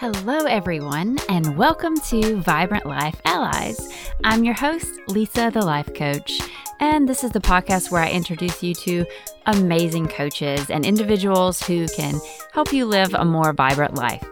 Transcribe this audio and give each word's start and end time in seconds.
Hello, 0.00 0.44
everyone, 0.44 1.18
and 1.28 1.56
welcome 1.56 1.96
to 2.02 2.36
Vibrant 2.36 2.86
Life 2.86 3.20
Allies. 3.24 3.92
I'm 4.22 4.44
your 4.44 4.54
host, 4.54 4.92
Lisa, 5.08 5.50
the 5.52 5.66
Life 5.66 5.92
Coach, 5.92 6.38
and 6.78 7.08
this 7.08 7.24
is 7.24 7.32
the 7.32 7.40
podcast 7.40 7.90
where 7.90 8.04
I 8.04 8.12
introduce 8.12 8.62
you 8.62 8.76
to 8.76 9.04
amazing 9.46 10.06
coaches 10.06 10.70
and 10.70 10.86
individuals 10.86 11.60
who 11.60 11.88
can 11.88 12.20
help 12.52 12.72
you 12.72 12.86
live 12.86 13.12
a 13.12 13.24
more 13.24 13.52
vibrant 13.52 13.96
life. 13.96 14.24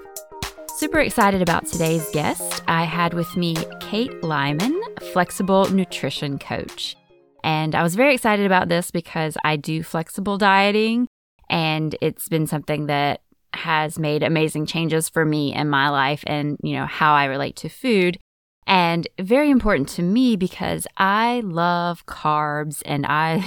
Super 0.76 1.00
excited 1.00 1.42
about 1.42 1.66
today's 1.66 2.08
guest. 2.10 2.62
I 2.68 2.84
had 2.84 3.12
with 3.12 3.36
me 3.36 3.56
Kate 3.80 4.22
Lyman, 4.22 4.80
flexible 5.12 5.68
nutrition 5.72 6.38
coach. 6.38 6.94
And 7.42 7.74
I 7.74 7.82
was 7.82 7.96
very 7.96 8.14
excited 8.14 8.46
about 8.46 8.68
this 8.68 8.92
because 8.92 9.36
I 9.42 9.56
do 9.56 9.82
flexible 9.82 10.38
dieting, 10.38 11.08
and 11.50 11.96
it's 12.00 12.28
been 12.28 12.46
something 12.46 12.86
that 12.86 13.22
has 13.56 13.98
made 13.98 14.22
amazing 14.22 14.66
changes 14.66 15.08
for 15.08 15.24
me 15.24 15.54
in 15.54 15.68
my 15.68 15.88
life 15.88 16.22
and, 16.26 16.58
you 16.62 16.74
know, 16.76 16.86
how 16.86 17.14
I 17.14 17.24
relate 17.24 17.56
to 17.56 17.68
food. 17.68 18.18
And 18.66 19.06
very 19.20 19.50
important 19.50 19.88
to 19.90 20.02
me 20.02 20.36
because 20.36 20.86
I 20.96 21.40
love 21.44 22.06
carbs 22.06 22.82
and 22.84 23.06
I, 23.06 23.42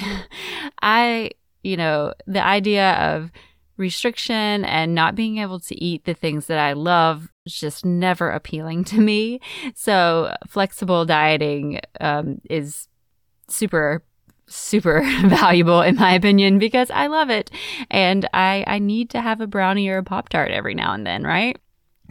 I, 0.82 1.32
you 1.62 1.78
know, 1.78 2.14
the 2.26 2.44
idea 2.44 2.94
of 2.94 3.32
restriction 3.78 4.66
and 4.66 4.94
not 4.94 5.16
being 5.16 5.38
able 5.38 5.60
to 5.62 5.84
eat 5.84 6.06
the 6.06 6.14
things 6.14 6.48
that 6.48 6.60
I 6.60 6.74
love 6.74 7.30
is 7.46 7.56
just 7.56 7.86
never 7.86 8.30
appealing 8.30 8.84
to 8.86 9.00
me. 9.00 9.40
So 9.74 10.36
flexible 10.48 11.06
dieting 11.06 11.80
um, 12.00 12.42
is 12.50 12.88
super 13.48 14.04
super 14.50 15.02
valuable 15.26 15.82
in 15.82 15.96
my 15.96 16.14
opinion 16.14 16.60
because 16.60 16.90
I 16.92 17.08
love 17.08 17.30
it 17.30 17.52
and 17.90 18.28
I 18.34 18.64
I 18.68 18.80
need 18.80 19.10
to 19.12 19.22
have 19.22 19.42
a 19.42 19.48
brownie 19.48 19.90
or 19.90 19.98
a 19.98 20.04
pop 20.04 20.30
tart 20.30 20.52
every 20.52 20.74
now 20.74 20.94
and 20.94 21.06
then, 21.06 21.24
right? 21.24 21.58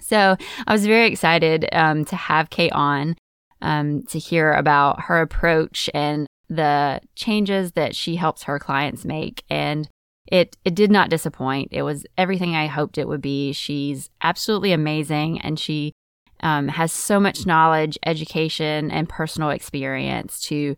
So 0.00 0.36
I 0.66 0.72
was 0.72 0.86
very 0.86 1.08
excited 1.08 1.68
um, 1.72 2.04
to 2.06 2.16
have 2.16 2.50
Kate 2.50 2.72
on 2.72 3.16
um, 3.60 4.02
to 4.04 4.18
hear 4.18 4.52
about 4.52 5.02
her 5.02 5.20
approach 5.20 5.90
and 5.92 6.26
the 6.48 7.00
changes 7.14 7.72
that 7.72 7.94
she 7.94 8.16
helps 8.16 8.44
her 8.44 8.58
clients 8.58 9.04
make 9.04 9.42
and 9.50 9.88
it 10.30 10.56
it 10.64 10.74
did 10.74 10.90
not 10.90 11.10
disappoint. 11.10 11.68
It 11.72 11.82
was 11.82 12.06
everything 12.16 12.54
I 12.54 12.66
hoped 12.66 12.98
it 12.98 13.08
would 13.08 13.22
be. 13.22 13.52
She's 13.52 14.10
absolutely 14.20 14.72
amazing 14.72 15.40
and 15.40 15.58
she 15.58 15.92
um, 16.40 16.68
has 16.68 16.92
so 16.92 17.18
much 17.18 17.46
knowledge, 17.46 17.98
education, 18.04 18.90
and 18.90 19.08
personal 19.08 19.50
experience 19.50 20.40
to 20.42 20.76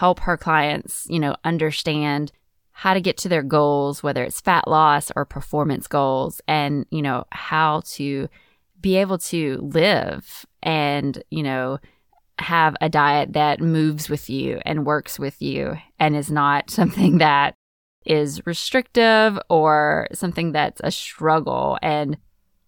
help 0.00 0.20
her 0.20 0.38
clients, 0.38 1.06
you 1.10 1.20
know, 1.20 1.36
understand 1.44 2.32
how 2.70 2.94
to 2.94 3.02
get 3.02 3.18
to 3.18 3.28
their 3.28 3.42
goals, 3.42 4.02
whether 4.02 4.24
it's 4.24 4.40
fat 4.40 4.66
loss 4.66 5.12
or 5.14 5.26
performance 5.26 5.86
goals, 5.86 6.40
and, 6.48 6.86
you 6.90 7.02
know, 7.02 7.22
how 7.32 7.82
to 7.84 8.26
be 8.80 8.96
able 8.96 9.18
to 9.18 9.58
live 9.60 10.46
and, 10.62 11.22
you 11.30 11.42
know, 11.42 11.78
have 12.38 12.74
a 12.80 12.88
diet 12.88 13.34
that 13.34 13.60
moves 13.60 14.08
with 14.08 14.30
you 14.30 14.58
and 14.64 14.86
works 14.86 15.18
with 15.18 15.42
you 15.42 15.76
and 15.98 16.16
is 16.16 16.30
not 16.30 16.70
something 16.80 17.18
that 17.18 17.52
is 18.06 18.40
restrictive 18.46 19.38
or 19.50 20.08
something 20.14 20.52
that's 20.52 20.80
a 20.82 20.90
struggle 20.90 21.78
and 21.82 22.16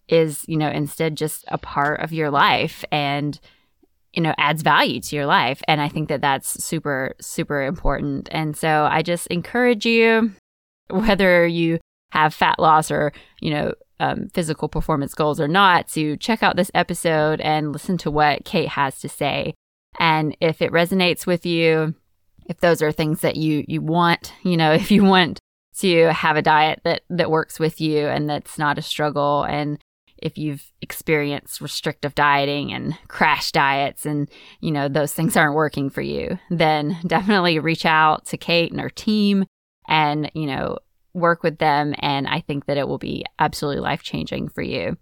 is, 0.07 0.45
you 0.47 0.55
know, 0.55 0.69
instead 0.69 1.17
just 1.17 1.45
a 1.47 1.57
part 1.57 1.99
of 1.99 2.13
your 2.13 2.29
life. 2.29 2.85
And 2.91 3.39
you 4.13 4.21
know 4.21 4.33
adds 4.37 4.61
value 4.61 5.01
to 5.01 5.15
your 5.15 5.25
life. 5.25 5.61
And 5.67 5.81
i 5.81 5.89
think 5.89 6.09
that 6.09 6.21
that's 6.21 6.63
super 6.63 7.15
super 7.19 7.63
important. 7.63 8.29
And 8.31 8.55
so 8.55 8.87
i 8.89 9.01
just 9.01 9.27
encourage 9.27 9.85
you 9.85 10.31
whether 10.89 11.47
you 11.47 11.79
have 12.11 12.33
fat 12.33 12.59
loss 12.59 12.91
or 12.91 13.11
you 13.41 13.51
know 13.51 13.73
um, 13.99 14.29
physical 14.33 14.67
performance 14.67 15.13
goals 15.13 15.39
or 15.39 15.47
not 15.47 15.87
to 15.89 16.17
check 16.17 16.43
out 16.43 16.57
this 16.57 16.71
episode 16.73 17.39
and 17.39 17.71
listen 17.71 17.97
to 17.99 18.11
what 18.11 18.43
kate 18.43 18.69
has 18.69 18.99
to 18.99 19.09
say. 19.09 19.53
And 19.99 20.35
if 20.41 20.61
it 20.61 20.71
resonates 20.71 21.25
with 21.25 21.45
you 21.45 21.95
if 22.45 22.59
those 22.59 22.81
are 22.81 22.91
things 22.91 23.21
that 23.21 23.35
you 23.35 23.63
you 23.67 23.81
want 23.81 24.33
you 24.43 24.57
know 24.57 24.73
if 24.81 24.91
you 24.91 25.03
want 25.03 25.39
to 25.75 26.13
have 26.13 26.37
a 26.37 26.41
diet 26.41 26.81
that 26.83 27.01
that 27.09 27.31
works 27.31 27.59
with 27.59 27.81
you 27.81 28.07
and 28.07 28.29
that's 28.29 28.57
not 28.57 28.77
a 28.77 28.81
struggle 28.81 29.43
and 29.43 29.79
if 30.17 30.37
you've 30.37 30.71
experienced 30.81 31.61
restrictive 31.61 32.15
dieting 32.15 32.71
and 32.73 32.97
crash 33.07 33.51
diets 33.51 34.05
and 34.05 34.29
you 34.61 34.71
know 34.71 34.87
those 34.87 35.13
things 35.13 35.35
aren't 35.35 35.55
working 35.55 35.89
for 35.89 36.01
you 36.01 36.37
then 36.49 36.97
definitely 37.07 37.59
reach 37.59 37.85
out 37.85 38.25
to 38.25 38.37
kate 38.37 38.71
and 38.71 38.81
her 38.81 38.89
team 38.89 39.45
and 39.87 40.31
you 40.33 40.45
know 40.45 40.77
work 41.13 41.43
with 41.43 41.59
them. 41.59 41.93
And 41.99 42.27
i 42.27 42.41
think 42.41 42.65
that 42.65 42.77
it 42.77 42.87
will 42.87 42.97
be 42.97 43.25
absolutely 43.39 43.81
life 43.81 44.03
changing 44.03 44.49
for 44.49 44.61
you. 44.61 44.97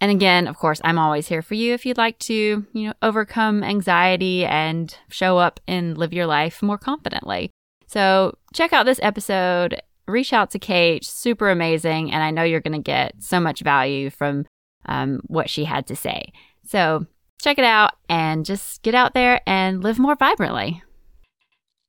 And 0.00 0.10
again 0.10 0.46
of 0.46 0.56
course 0.56 0.80
i'm 0.84 0.98
always 0.98 1.28
here 1.28 1.42
for 1.42 1.54
you 1.54 1.74
if 1.74 1.84
you'd 1.84 1.98
like 1.98 2.18
to 2.20 2.66
you 2.72 2.86
know 2.86 2.94
overcome 3.02 3.62
anxiety 3.62 4.44
and 4.46 4.94
show 5.08 5.38
up 5.38 5.60
and 5.68 5.98
live 5.98 6.12
your 6.12 6.26
life 6.26 6.62
more 6.62 6.78
confidently. 6.78 7.50
So 7.86 8.36
check 8.54 8.72
out 8.72 8.86
this 8.86 9.00
episode 9.02 9.80
reach 10.10 10.32
out 10.32 10.50
to 10.50 10.58
Kate, 10.58 11.04
super 11.04 11.50
amazing. 11.50 12.12
And 12.12 12.22
I 12.22 12.30
know 12.30 12.42
you're 12.42 12.60
going 12.60 12.72
to 12.72 12.78
get 12.78 13.14
so 13.18 13.40
much 13.40 13.60
value 13.60 14.10
from 14.10 14.46
um, 14.86 15.20
what 15.26 15.48
she 15.48 15.64
had 15.64 15.86
to 15.88 15.96
say. 15.96 16.32
So 16.64 17.06
check 17.40 17.58
it 17.58 17.64
out 17.64 17.92
and 18.08 18.44
just 18.44 18.82
get 18.82 18.94
out 18.94 19.14
there 19.14 19.40
and 19.46 19.82
live 19.82 19.98
more 19.98 20.16
vibrantly. 20.16 20.82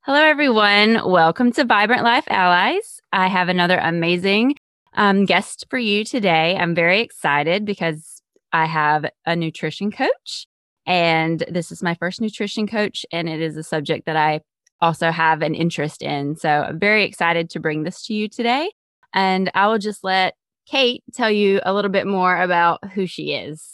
Hello, 0.00 0.20
everyone. 0.20 1.08
Welcome 1.08 1.52
to 1.52 1.64
Vibrant 1.64 2.02
Life 2.02 2.24
Allies. 2.28 3.00
I 3.12 3.28
have 3.28 3.48
another 3.48 3.78
amazing 3.78 4.56
um, 4.94 5.26
guest 5.26 5.66
for 5.70 5.78
you 5.78 6.04
today. 6.04 6.56
I'm 6.56 6.74
very 6.74 7.00
excited 7.00 7.64
because 7.64 8.20
I 8.52 8.66
have 8.66 9.06
a 9.24 9.36
nutrition 9.36 9.92
coach, 9.92 10.46
and 10.86 11.44
this 11.48 11.70
is 11.70 11.82
my 11.82 11.94
first 11.94 12.20
nutrition 12.20 12.66
coach, 12.66 13.06
and 13.12 13.28
it 13.28 13.40
is 13.40 13.56
a 13.56 13.62
subject 13.62 14.06
that 14.06 14.16
I 14.16 14.40
also 14.82 15.10
have 15.10 15.40
an 15.40 15.54
interest 15.54 16.02
in. 16.02 16.36
So 16.36 16.48
I'm 16.48 16.78
very 16.78 17.04
excited 17.04 17.48
to 17.50 17.60
bring 17.60 17.84
this 17.84 18.04
to 18.06 18.14
you 18.14 18.28
today. 18.28 18.70
And 19.14 19.50
I 19.54 19.68
will 19.68 19.78
just 19.78 20.04
let 20.04 20.34
Kate 20.66 21.02
tell 21.14 21.30
you 21.30 21.60
a 21.64 21.72
little 21.72 21.90
bit 21.90 22.06
more 22.06 22.36
about 22.36 22.92
who 22.92 23.06
she 23.06 23.32
is. 23.32 23.66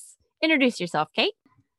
Introduce 0.43 0.79
yourself, 0.79 1.09
Kate. 1.17 1.33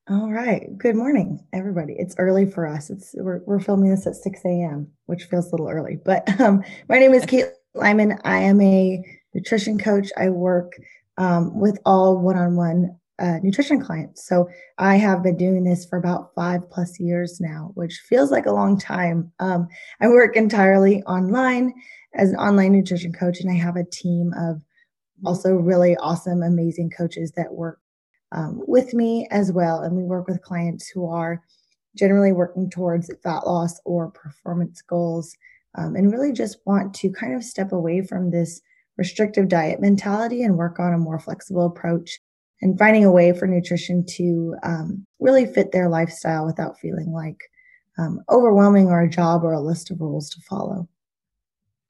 All 0.09 0.31
right. 0.31 0.75
Good 0.75 0.95
morning, 0.95 1.39
everybody. 1.53 1.93
It's 1.97 2.15
early 2.17 2.49
for 2.49 2.65
us. 2.65 2.89
It's 2.89 3.13
we're, 3.15 3.41
we're 3.45 3.59
filming 3.59 3.91
this 3.91 4.07
at 4.07 4.15
6 4.15 4.41
a.m., 4.43 4.87
which 5.05 5.25
feels 5.25 5.47
a 5.47 5.51
little 5.51 5.69
early. 5.69 5.99
But 6.03 6.39
um, 6.41 6.63
my 6.89 6.97
name 6.97 7.13
is 7.13 7.25
Kate 7.25 7.45
Lyman. 7.75 8.17
I 8.23 8.39
am 8.39 8.59
a 8.59 9.03
nutrition 9.35 9.77
coach. 9.77 10.09
I 10.17 10.29
work 10.29 10.73
um, 11.19 11.59
with 11.59 11.77
all 11.85 12.17
one-on-one 12.17 12.97
uh, 13.19 13.39
nutrition 13.43 13.81
clients. 13.81 14.27
So 14.27 14.47
I 14.77 14.95
have 14.95 15.23
been 15.23 15.37
doing 15.37 15.63
this 15.63 15.85
for 15.85 15.97
about 15.97 16.33
five 16.35 16.69
plus 16.69 16.99
years 16.99 17.39
now, 17.39 17.71
which 17.75 18.01
feels 18.07 18.31
like 18.31 18.45
a 18.45 18.51
long 18.51 18.79
time. 18.79 19.31
Um, 19.39 19.67
I 20.01 20.07
work 20.07 20.35
entirely 20.35 21.03
online 21.03 21.73
as 22.15 22.31
an 22.31 22.37
online 22.37 22.71
nutrition 22.71 23.13
coach, 23.13 23.39
and 23.39 23.51
I 23.51 23.55
have 23.55 23.75
a 23.75 23.83
team 23.83 24.33
of 24.37 24.61
also 25.25 25.53
really 25.53 25.95
awesome, 25.97 26.41
amazing 26.41 26.91
coaches 26.91 27.33
that 27.35 27.51
work 27.51 27.79
um, 28.31 28.61
with 28.67 28.93
me 28.93 29.27
as 29.31 29.51
well. 29.51 29.81
And 29.81 29.95
we 29.95 30.03
work 30.03 30.27
with 30.27 30.41
clients 30.41 30.87
who 30.87 31.09
are 31.09 31.41
generally 31.95 32.31
working 32.31 32.69
towards 32.69 33.11
fat 33.23 33.45
loss 33.45 33.79
or 33.85 34.11
performance 34.11 34.81
goals 34.81 35.35
um, 35.75 35.95
and 35.95 36.11
really 36.11 36.31
just 36.31 36.57
want 36.65 36.93
to 36.95 37.11
kind 37.11 37.35
of 37.35 37.43
step 37.43 37.71
away 37.71 38.01
from 38.01 38.31
this 38.31 38.61
restrictive 38.97 39.47
diet 39.47 39.79
mentality 39.79 40.43
and 40.43 40.57
work 40.57 40.79
on 40.79 40.93
a 40.93 40.97
more 40.97 41.19
flexible 41.19 41.65
approach 41.65 42.19
and 42.61 42.77
finding 42.77 43.05
a 43.05 43.11
way 43.11 43.31
for 43.31 43.47
nutrition 43.47 44.05
to 44.05 44.55
um, 44.63 45.05
really 45.19 45.45
fit 45.45 45.71
their 45.71 45.89
lifestyle 45.89 46.45
without 46.45 46.77
feeling 46.79 47.11
like 47.11 47.37
um, 47.97 48.21
overwhelming 48.29 48.87
or 48.87 49.01
a 49.01 49.09
job 49.09 49.43
or 49.43 49.53
a 49.53 49.61
list 49.61 49.91
of 49.91 49.99
rules 49.99 50.29
to 50.29 50.41
follow. 50.41 50.87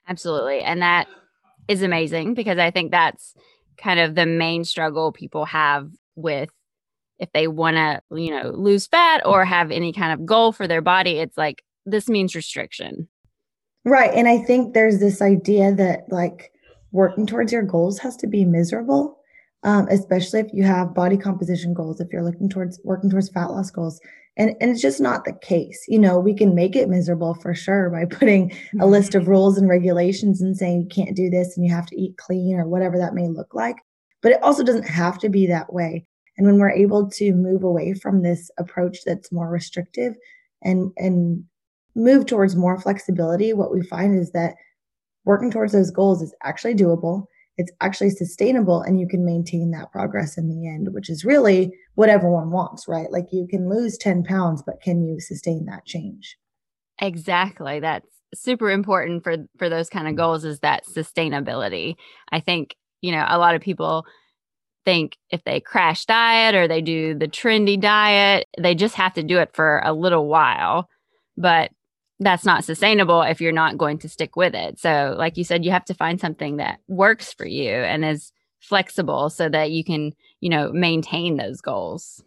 Absolutely. 0.08 0.60
And 0.60 0.82
that 0.82 1.06
is 1.68 1.82
amazing 1.82 2.34
because 2.34 2.58
I 2.58 2.70
think 2.70 2.90
that's 2.90 3.34
kind 3.78 4.00
of 4.00 4.14
the 4.14 4.26
main 4.26 4.64
struggle 4.64 5.12
people 5.12 5.44
have 5.46 5.88
with 6.16 6.50
if 7.18 7.30
they 7.32 7.46
want 7.46 7.76
to, 7.76 8.00
you 8.16 8.30
know, 8.30 8.50
lose 8.50 8.86
fat 8.86 9.22
or 9.24 9.44
have 9.44 9.70
any 9.70 9.92
kind 9.92 10.12
of 10.12 10.26
goal 10.26 10.52
for 10.52 10.66
their 10.66 10.80
body. 10.80 11.18
It's 11.18 11.36
like 11.36 11.62
this 11.86 12.08
means 12.08 12.34
restriction. 12.34 13.08
Right. 13.84 14.12
And 14.12 14.28
I 14.28 14.38
think 14.38 14.74
there's 14.74 15.00
this 15.00 15.22
idea 15.22 15.74
that 15.74 16.04
like 16.10 16.52
working 16.92 17.26
towards 17.26 17.52
your 17.52 17.62
goals 17.62 17.98
has 18.00 18.16
to 18.16 18.26
be 18.26 18.44
miserable. 18.44 19.19
Um, 19.62 19.88
especially 19.90 20.40
if 20.40 20.46
you 20.54 20.62
have 20.62 20.94
body 20.94 21.18
composition 21.18 21.74
goals, 21.74 22.00
if 22.00 22.08
you're 22.12 22.24
looking 22.24 22.48
towards 22.48 22.80
working 22.82 23.10
towards 23.10 23.28
fat 23.28 23.50
loss 23.50 23.70
goals, 23.70 24.00
and, 24.36 24.56
and 24.60 24.70
it's 24.70 24.80
just 24.80 25.00
not 25.00 25.24
the 25.24 25.34
case. 25.34 25.84
You 25.86 25.98
know, 25.98 26.18
we 26.18 26.34
can 26.34 26.54
make 26.54 26.74
it 26.74 26.88
miserable 26.88 27.34
for 27.34 27.54
sure 27.54 27.90
by 27.90 28.04
putting 28.18 28.52
a 28.80 28.86
list 28.86 29.14
of 29.14 29.22
mm-hmm. 29.22 29.32
rules 29.32 29.58
and 29.58 29.68
regulations 29.68 30.40
and 30.40 30.56
saying 30.56 30.80
you 30.80 30.88
can't 30.88 31.16
do 31.16 31.28
this 31.28 31.56
and 31.56 31.66
you 31.66 31.74
have 31.74 31.86
to 31.86 32.00
eat 32.00 32.16
clean 32.16 32.56
or 32.56 32.66
whatever 32.66 32.96
that 32.96 33.14
may 33.14 33.28
look 33.28 33.54
like. 33.54 33.76
But 34.22 34.32
it 34.32 34.42
also 34.42 34.62
doesn't 34.62 34.88
have 34.88 35.18
to 35.18 35.28
be 35.28 35.46
that 35.46 35.72
way. 35.72 36.06
And 36.36 36.46
when 36.46 36.58
we're 36.58 36.70
able 36.70 37.10
to 37.10 37.32
move 37.34 37.64
away 37.64 37.92
from 37.92 38.22
this 38.22 38.50
approach 38.58 38.98
that's 39.04 39.30
more 39.30 39.50
restrictive 39.50 40.14
and 40.62 40.90
and 40.96 41.44
move 41.94 42.24
towards 42.24 42.56
more 42.56 42.80
flexibility, 42.80 43.52
what 43.52 43.72
we 43.72 43.82
find 43.82 44.18
is 44.18 44.30
that 44.32 44.54
working 45.24 45.50
towards 45.50 45.72
those 45.72 45.90
goals 45.90 46.22
is 46.22 46.34
actually 46.42 46.74
doable. 46.74 47.26
It's 47.60 47.72
actually 47.82 48.08
sustainable 48.08 48.80
and 48.80 48.98
you 48.98 49.06
can 49.06 49.22
maintain 49.22 49.70
that 49.70 49.92
progress 49.92 50.38
in 50.38 50.48
the 50.48 50.66
end, 50.66 50.88
which 50.92 51.10
is 51.10 51.26
really 51.26 51.70
what 51.94 52.08
everyone 52.08 52.50
wants, 52.50 52.88
right? 52.88 53.12
Like 53.12 53.26
you 53.32 53.46
can 53.46 53.68
lose 53.68 53.98
10 53.98 54.24
pounds, 54.24 54.62
but 54.64 54.80
can 54.80 55.04
you 55.04 55.20
sustain 55.20 55.66
that 55.66 55.84
change? 55.84 56.38
Exactly. 57.02 57.78
That's 57.78 58.08
super 58.34 58.70
important 58.70 59.22
for 59.22 59.36
for 59.58 59.68
those 59.68 59.90
kind 59.90 60.08
of 60.08 60.16
goals 60.16 60.44
is 60.44 60.60
that 60.60 60.84
sustainability. 60.86 61.96
I 62.32 62.40
think, 62.40 62.74
you 63.02 63.12
know, 63.12 63.26
a 63.28 63.38
lot 63.38 63.54
of 63.54 63.60
people 63.60 64.06
think 64.86 65.18
if 65.28 65.44
they 65.44 65.60
crash 65.60 66.06
diet 66.06 66.54
or 66.54 66.66
they 66.66 66.80
do 66.80 67.14
the 67.14 67.28
trendy 67.28 67.78
diet, 67.78 68.46
they 68.58 68.74
just 68.74 68.94
have 68.94 69.12
to 69.14 69.22
do 69.22 69.38
it 69.38 69.50
for 69.52 69.82
a 69.84 69.92
little 69.92 70.28
while. 70.28 70.88
But 71.36 71.72
that's 72.20 72.44
not 72.44 72.64
sustainable 72.64 73.22
if 73.22 73.40
you're 73.40 73.50
not 73.50 73.78
going 73.78 73.98
to 73.98 74.08
stick 74.08 74.36
with 74.36 74.54
it. 74.54 74.78
So, 74.78 75.14
like 75.18 75.38
you 75.38 75.44
said, 75.44 75.64
you 75.64 75.70
have 75.70 75.86
to 75.86 75.94
find 75.94 76.20
something 76.20 76.58
that 76.58 76.80
works 76.86 77.32
for 77.32 77.46
you 77.46 77.70
and 77.70 78.04
is 78.04 78.32
flexible 78.60 79.30
so 79.30 79.48
that 79.48 79.70
you 79.70 79.82
can, 79.82 80.12
you 80.40 80.50
know, 80.50 80.70
maintain 80.70 81.38
those 81.38 81.62
goals. 81.62 82.22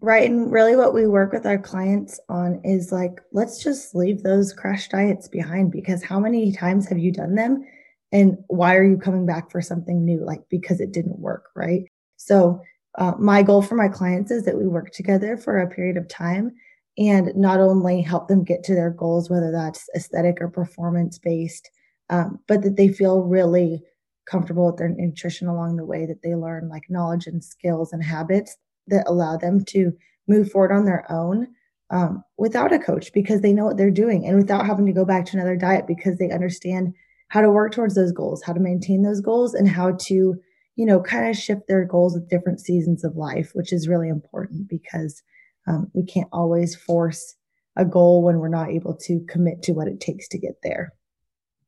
Right. 0.00 0.28
And 0.28 0.52
really, 0.52 0.76
what 0.76 0.92
we 0.92 1.06
work 1.06 1.32
with 1.32 1.46
our 1.46 1.58
clients 1.58 2.20
on 2.28 2.60
is 2.62 2.92
like, 2.92 3.20
let's 3.32 3.62
just 3.62 3.94
leave 3.94 4.22
those 4.22 4.52
crash 4.52 4.88
diets 4.88 5.28
behind 5.28 5.72
because 5.72 6.02
how 6.02 6.20
many 6.20 6.52
times 6.52 6.86
have 6.88 6.98
you 6.98 7.10
done 7.10 7.34
them? 7.34 7.64
And 8.12 8.36
why 8.48 8.76
are 8.76 8.84
you 8.84 8.98
coming 8.98 9.24
back 9.24 9.50
for 9.50 9.62
something 9.62 10.04
new? 10.04 10.22
Like, 10.22 10.42
because 10.50 10.80
it 10.80 10.92
didn't 10.92 11.18
work. 11.20 11.46
Right. 11.56 11.84
So, 12.18 12.60
uh, 12.98 13.12
my 13.18 13.42
goal 13.42 13.62
for 13.62 13.76
my 13.76 13.88
clients 13.88 14.30
is 14.30 14.44
that 14.44 14.58
we 14.58 14.66
work 14.66 14.90
together 14.90 15.38
for 15.38 15.58
a 15.58 15.70
period 15.70 15.96
of 15.96 16.08
time 16.08 16.52
and 16.98 17.34
not 17.34 17.60
only 17.60 18.02
help 18.02 18.28
them 18.28 18.44
get 18.44 18.62
to 18.64 18.74
their 18.74 18.90
goals, 18.90 19.30
whether 19.30 19.50
that's 19.50 19.88
aesthetic 19.96 20.38
or 20.40 20.48
performance 20.48 21.18
based, 21.18 21.70
um, 22.10 22.38
but 22.46 22.62
that 22.62 22.76
they 22.76 22.88
feel 22.88 23.22
really 23.22 23.82
comfortable 24.26 24.66
with 24.66 24.76
their 24.76 24.88
nutrition 24.88 25.48
along 25.48 25.76
the 25.76 25.84
way, 25.84 26.06
that 26.06 26.22
they 26.22 26.34
learn 26.34 26.68
like 26.68 26.84
knowledge 26.88 27.26
and 27.26 27.42
skills 27.42 27.92
and 27.92 28.02
habits 28.04 28.56
that 28.88 29.08
allow 29.08 29.36
them 29.36 29.64
to 29.64 29.92
move 30.28 30.50
forward 30.50 30.72
on 30.72 30.84
their 30.84 31.10
own 31.10 31.48
um, 31.90 32.22
without 32.38 32.72
a 32.72 32.78
coach 32.78 33.12
because 33.12 33.40
they 33.40 33.52
know 33.52 33.64
what 33.64 33.76
they're 33.76 33.90
doing 33.90 34.26
and 34.26 34.36
without 34.36 34.66
having 34.66 34.86
to 34.86 34.92
go 34.92 35.04
back 35.04 35.26
to 35.26 35.36
another 35.36 35.56
diet 35.56 35.86
because 35.86 36.18
they 36.18 36.30
understand 36.30 36.94
how 37.28 37.40
to 37.40 37.50
work 37.50 37.72
towards 37.72 37.94
those 37.94 38.12
goals, 38.12 38.42
how 38.42 38.52
to 38.52 38.60
maintain 38.60 39.02
those 39.02 39.20
goals, 39.20 39.54
and 39.54 39.68
how 39.68 39.92
to, 39.92 40.34
you 40.76 40.86
know, 40.86 41.00
kind 41.00 41.28
of 41.28 41.36
shift 41.36 41.66
their 41.66 41.84
goals 41.84 42.14
with 42.14 42.28
different 42.28 42.60
seasons 42.60 43.04
of 43.04 43.16
life, 43.16 43.52
which 43.54 43.72
is 43.72 43.88
really 43.88 44.08
important 44.08 44.68
because 44.68 45.22
um, 45.66 45.90
we 45.94 46.04
can't 46.04 46.28
always 46.32 46.74
force 46.74 47.36
a 47.76 47.84
goal 47.84 48.22
when 48.22 48.38
we're 48.38 48.48
not 48.48 48.70
able 48.70 48.94
to 48.94 49.24
commit 49.28 49.62
to 49.62 49.72
what 49.72 49.88
it 49.88 50.00
takes 50.00 50.28
to 50.28 50.38
get 50.38 50.56
there. 50.62 50.92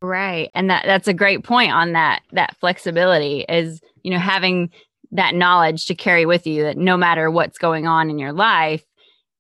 Right. 0.03 0.51
And 0.55 0.69
that 0.69 0.85
that's 0.85 1.09
a 1.09 1.15
great 1.15 1.45
point 1.45 1.73
on 1.73 1.93
that 1.93 2.23
that 2.33 2.57
flexibility 2.61 3.45
is, 3.49 3.81
you 4.03 4.11
know, 4.11 4.19
having 4.19 4.71
that 5.13 5.35
knowledge 5.35 5.87
to 5.87 5.95
carry 5.95 6.27
with 6.27 6.47
you 6.47 6.65
that 6.65 6.77
no 6.77 6.97
matter 6.97 7.31
what's 7.31 7.57
going 7.57 7.87
on 7.87 8.11
in 8.11 8.19
your 8.19 8.33
life, 8.33 8.85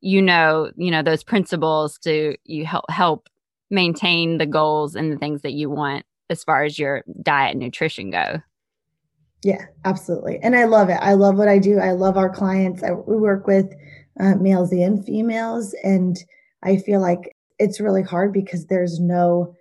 you 0.01 0.23
know, 0.23 0.71
you 0.77 0.91
know, 0.91 1.03
those 1.03 1.23
principles 1.23 1.99
to 1.99 2.37
you 2.45 2.65
help 2.65 2.89
help 2.89 3.29
maintain 3.71 4.39
the 4.39 4.47
goals 4.47 4.95
and 4.95 5.13
the 5.13 5.19
things 5.19 5.43
that 5.43 5.53
you 5.53 5.69
want 5.69 6.07
as 6.31 6.43
far 6.45 6.65
as 6.65 6.79
your 6.79 7.03
diet 7.23 7.53
and 7.53 7.61
nutrition 7.61 8.11
go. 8.11 8.41
Yeah, 9.43 9.67
absolutely. 9.85 10.39
And 10.43 10.57
I 10.57 10.65
love 10.65 10.89
it. 10.89 10.99
I 11.01 11.13
love 11.13 11.37
what 11.37 11.49
I 11.49 11.59
do. 11.59 11.79
I 11.79 11.93
love 11.93 12.17
our 12.17 12.31
clients. 12.31 12.83
I, 12.83 12.93
we 12.93 13.17
work 13.17 13.47
with 13.47 13.75
uh, 14.21 14.35
males 14.37 14.73
and 14.73 15.05
females. 15.05 15.75
And 15.83 16.17
I 16.63 16.77
feel 16.77 17.01
like 17.01 17.35
it's 17.59 17.81
really 17.81 18.03
hard 18.03 18.33
because 18.33 18.67
there's 18.67 19.01
no 19.01 19.55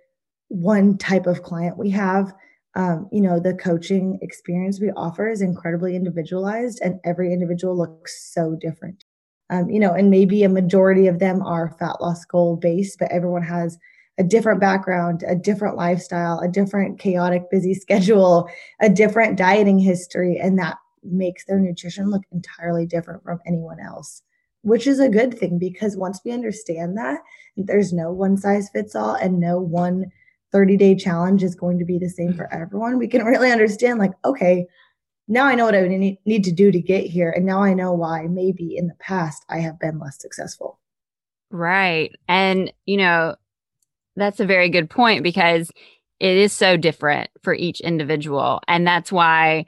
one 0.48 0.98
type 0.98 1.26
of 1.26 1.42
client 1.42 1.78
we 1.78 1.90
have 1.90 2.32
um, 2.76 3.08
you 3.12 3.20
know, 3.20 3.38
the 3.38 3.54
coaching 3.54 4.18
experience 4.20 4.80
we 4.80 4.90
offer 4.92 5.28
is 5.28 5.40
incredibly 5.40 5.94
individualized, 5.94 6.80
and 6.82 6.98
every 7.04 7.32
individual 7.32 7.76
looks 7.76 8.32
so 8.32 8.56
different. 8.60 9.04
Um, 9.50 9.70
you 9.70 9.78
know, 9.78 9.92
and 9.92 10.10
maybe 10.10 10.42
a 10.42 10.48
majority 10.48 11.06
of 11.06 11.18
them 11.18 11.42
are 11.42 11.76
fat 11.78 12.00
loss 12.00 12.24
goal 12.24 12.56
based, 12.56 12.98
but 12.98 13.12
everyone 13.12 13.42
has 13.42 13.78
a 14.18 14.24
different 14.24 14.60
background, 14.60 15.22
a 15.26 15.34
different 15.34 15.76
lifestyle, 15.76 16.40
a 16.40 16.48
different 16.48 16.98
chaotic, 16.98 17.50
busy 17.50 17.74
schedule, 17.74 18.48
a 18.80 18.88
different 18.88 19.38
dieting 19.38 19.78
history, 19.78 20.38
and 20.42 20.58
that 20.58 20.76
makes 21.04 21.44
their 21.44 21.60
nutrition 21.60 22.10
look 22.10 22.22
entirely 22.32 22.86
different 22.86 23.22
from 23.22 23.38
anyone 23.46 23.78
else, 23.78 24.22
which 24.64 24.86
is 24.86 24.98
a 24.98 25.08
good 25.08 25.38
thing 25.38 25.58
because 25.58 25.96
once 25.96 26.20
we 26.24 26.32
understand 26.32 26.96
that, 26.96 27.20
there's 27.56 27.92
no 27.92 28.10
one 28.10 28.36
size 28.36 28.68
fits 28.70 28.96
all 28.96 29.14
and 29.14 29.38
no 29.38 29.60
one 29.60 30.10
30 30.54 30.76
day 30.76 30.94
challenge 30.94 31.42
is 31.42 31.56
going 31.56 31.80
to 31.80 31.84
be 31.84 31.98
the 31.98 32.08
same 32.08 32.32
for 32.32 32.44
mm-hmm. 32.44 32.62
everyone, 32.62 32.98
we 32.98 33.08
can 33.08 33.24
really 33.24 33.50
understand, 33.50 33.98
like, 33.98 34.12
okay, 34.24 34.66
now 35.26 35.46
I 35.46 35.56
know 35.56 35.64
what 35.64 35.74
I 35.74 35.88
need, 35.88 36.18
need 36.24 36.44
to 36.44 36.52
do 36.52 36.70
to 36.70 36.80
get 36.80 37.06
here. 37.06 37.30
And 37.30 37.44
now 37.44 37.62
I 37.62 37.74
know 37.74 37.92
why 37.92 38.26
maybe 38.28 38.76
in 38.76 38.86
the 38.86 38.94
past 39.00 39.44
I 39.48 39.58
have 39.58 39.80
been 39.80 39.98
less 39.98 40.20
successful. 40.20 40.78
Right. 41.50 42.12
And, 42.28 42.72
you 42.86 42.96
know, 42.96 43.34
that's 44.16 44.38
a 44.38 44.46
very 44.46 44.68
good 44.68 44.88
point 44.88 45.24
because 45.24 45.70
it 46.20 46.36
is 46.36 46.52
so 46.52 46.76
different 46.76 47.30
for 47.42 47.52
each 47.52 47.80
individual. 47.80 48.60
And 48.68 48.86
that's 48.86 49.10
why 49.10 49.66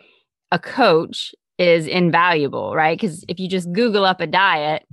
a 0.52 0.58
coach 0.58 1.34
is 1.58 1.88
invaluable, 1.88 2.74
right? 2.74 2.98
Because 2.98 3.24
if 3.28 3.40
you 3.40 3.48
just 3.48 3.72
Google 3.72 4.04
up 4.04 4.20
a 4.20 4.26
diet, 4.26 4.84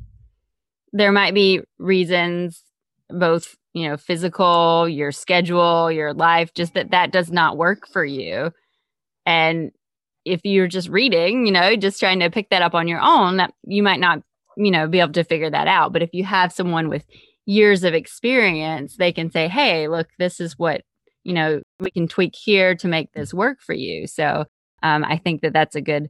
there 0.93 1.11
might 1.11 1.33
be 1.33 1.61
reasons 1.79 2.63
both 3.09 3.55
you 3.73 3.89
know 3.89 3.97
physical 3.97 4.87
your 4.87 5.11
schedule 5.11 5.91
your 5.91 6.13
life 6.13 6.53
just 6.53 6.73
that 6.75 6.91
that 6.91 7.11
does 7.11 7.31
not 7.31 7.57
work 7.57 7.87
for 7.87 8.05
you. 8.05 8.51
And 9.25 9.71
if 10.25 10.41
you're 10.43 10.67
just 10.67 10.87
reading 10.89 11.45
you 11.45 11.51
know 11.51 11.75
just 11.75 11.99
trying 11.99 12.19
to 12.19 12.29
pick 12.29 12.49
that 12.49 12.61
up 12.61 12.75
on 12.75 12.87
your 12.87 13.01
own 13.01 13.37
that 13.37 13.53
you 13.65 13.83
might 13.83 13.99
not 13.99 14.21
you 14.55 14.71
know 14.71 14.87
be 14.87 14.99
able 14.99 15.13
to 15.13 15.23
figure 15.23 15.49
that 15.49 15.67
out. 15.67 15.91
But 15.91 16.03
if 16.03 16.11
you 16.13 16.23
have 16.23 16.53
someone 16.53 16.87
with 16.87 17.05
years 17.45 17.83
of 17.83 17.93
experience 17.93 18.95
they 18.97 19.11
can 19.11 19.29
say 19.29 19.47
hey 19.47 19.87
look 19.89 20.07
this 20.17 20.39
is 20.39 20.57
what 20.57 20.83
you 21.23 21.33
know 21.33 21.61
we 21.79 21.91
can 21.91 22.07
tweak 22.07 22.35
here 22.35 22.75
to 22.75 22.87
make 22.87 23.11
this 23.13 23.33
work 23.33 23.59
for 23.61 23.73
you. 23.73 24.07
So 24.07 24.45
um, 24.83 25.03
i 25.05 25.17
think 25.17 25.41
that 25.41 25.53
that's 25.53 25.75
a 25.75 25.81
good 25.81 26.09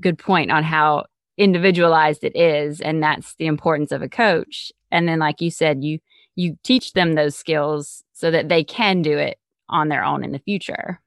good 0.00 0.18
point 0.18 0.50
on 0.50 0.62
how 0.62 1.04
individualized 1.36 2.24
it 2.24 2.36
is 2.36 2.80
and 2.80 3.02
that's 3.02 3.34
the 3.36 3.46
importance 3.46 3.92
of 3.92 4.02
a 4.02 4.08
coach. 4.08 4.72
And 4.90 5.08
then 5.08 5.18
like 5.18 5.40
you 5.40 5.50
said 5.50 5.84
you 5.84 6.00
you 6.36 6.56
teach 6.62 6.92
them 6.92 7.14
those 7.14 7.36
skills 7.36 8.04
so 8.12 8.30
that 8.30 8.48
they 8.48 8.64
can 8.64 9.02
do 9.02 9.18
it 9.18 9.38
on 9.68 9.88
their 9.88 10.04
own 10.04 10.24
in 10.24 10.32
the 10.32 10.38
future. 10.38 11.00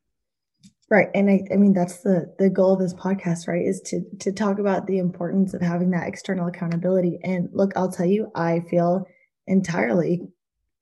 Right. 0.89 1.08
And 1.15 1.30
I, 1.30 1.42
I 1.51 1.56
mean 1.58 1.74
that's 1.74 2.01
the 2.01 2.34
the 2.38 2.50
goal 2.50 2.74
of 2.74 2.80
this 2.80 2.94
podcast 2.94 3.48
right 3.48 3.65
is 3.65 3.82
to 3.86 4.01
to 4.20 4.32
talk 4.32 4.60
about 4.60 4.88
the 4.88 5.00
importance 5.00 5.53
of 5.53 5.62
having 5.62 5.92
that 5.92 6.08
external 6.08 6.48
accountability. 6.48 7.20
And 7.24 7.50
look 7.53 7.72
i'll 7.75 7.92
tell 7.92 8.06
you 8.06 8.32
i 8.36 8.62
feel 8.70 9.08
entirely 9.48 10.22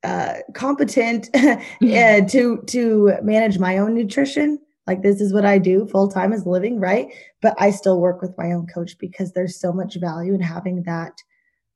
uh, 0.04 0.34
competent 0.54 1.30
uh, 1.34 1.56
to 1.80 2.62
to 2.66 3.12
manage 3.22 3.58
my 3.58 3.78
own 3.78 3.94
nutrition 3.94 4.58
like 4.86 5.02
this 5.02 5.20
is 5.20 5.32
what 5.32 5.44
i 5.44 5.58
do 5.58 5.86
full 5.88 6.08
time 6.08 6.32
as 6.32 6.46
living 6.46 6.80
right 6.80 7.08
but 7.40 7.54
i 7.58 7.70
still 7.70 8.00
work 8.00 8.20
with 8.20 8.36
my 8.36 8.52
own 8.52 8.66
coach 8.66 8.96
because 8.98 9.32
there's 9.32 9.60
so 9.60 9.72
much 9.72 9.96
value 10.00 10.34
in 10.34 10.40
having 10.40 10.82
that 10.84 11.12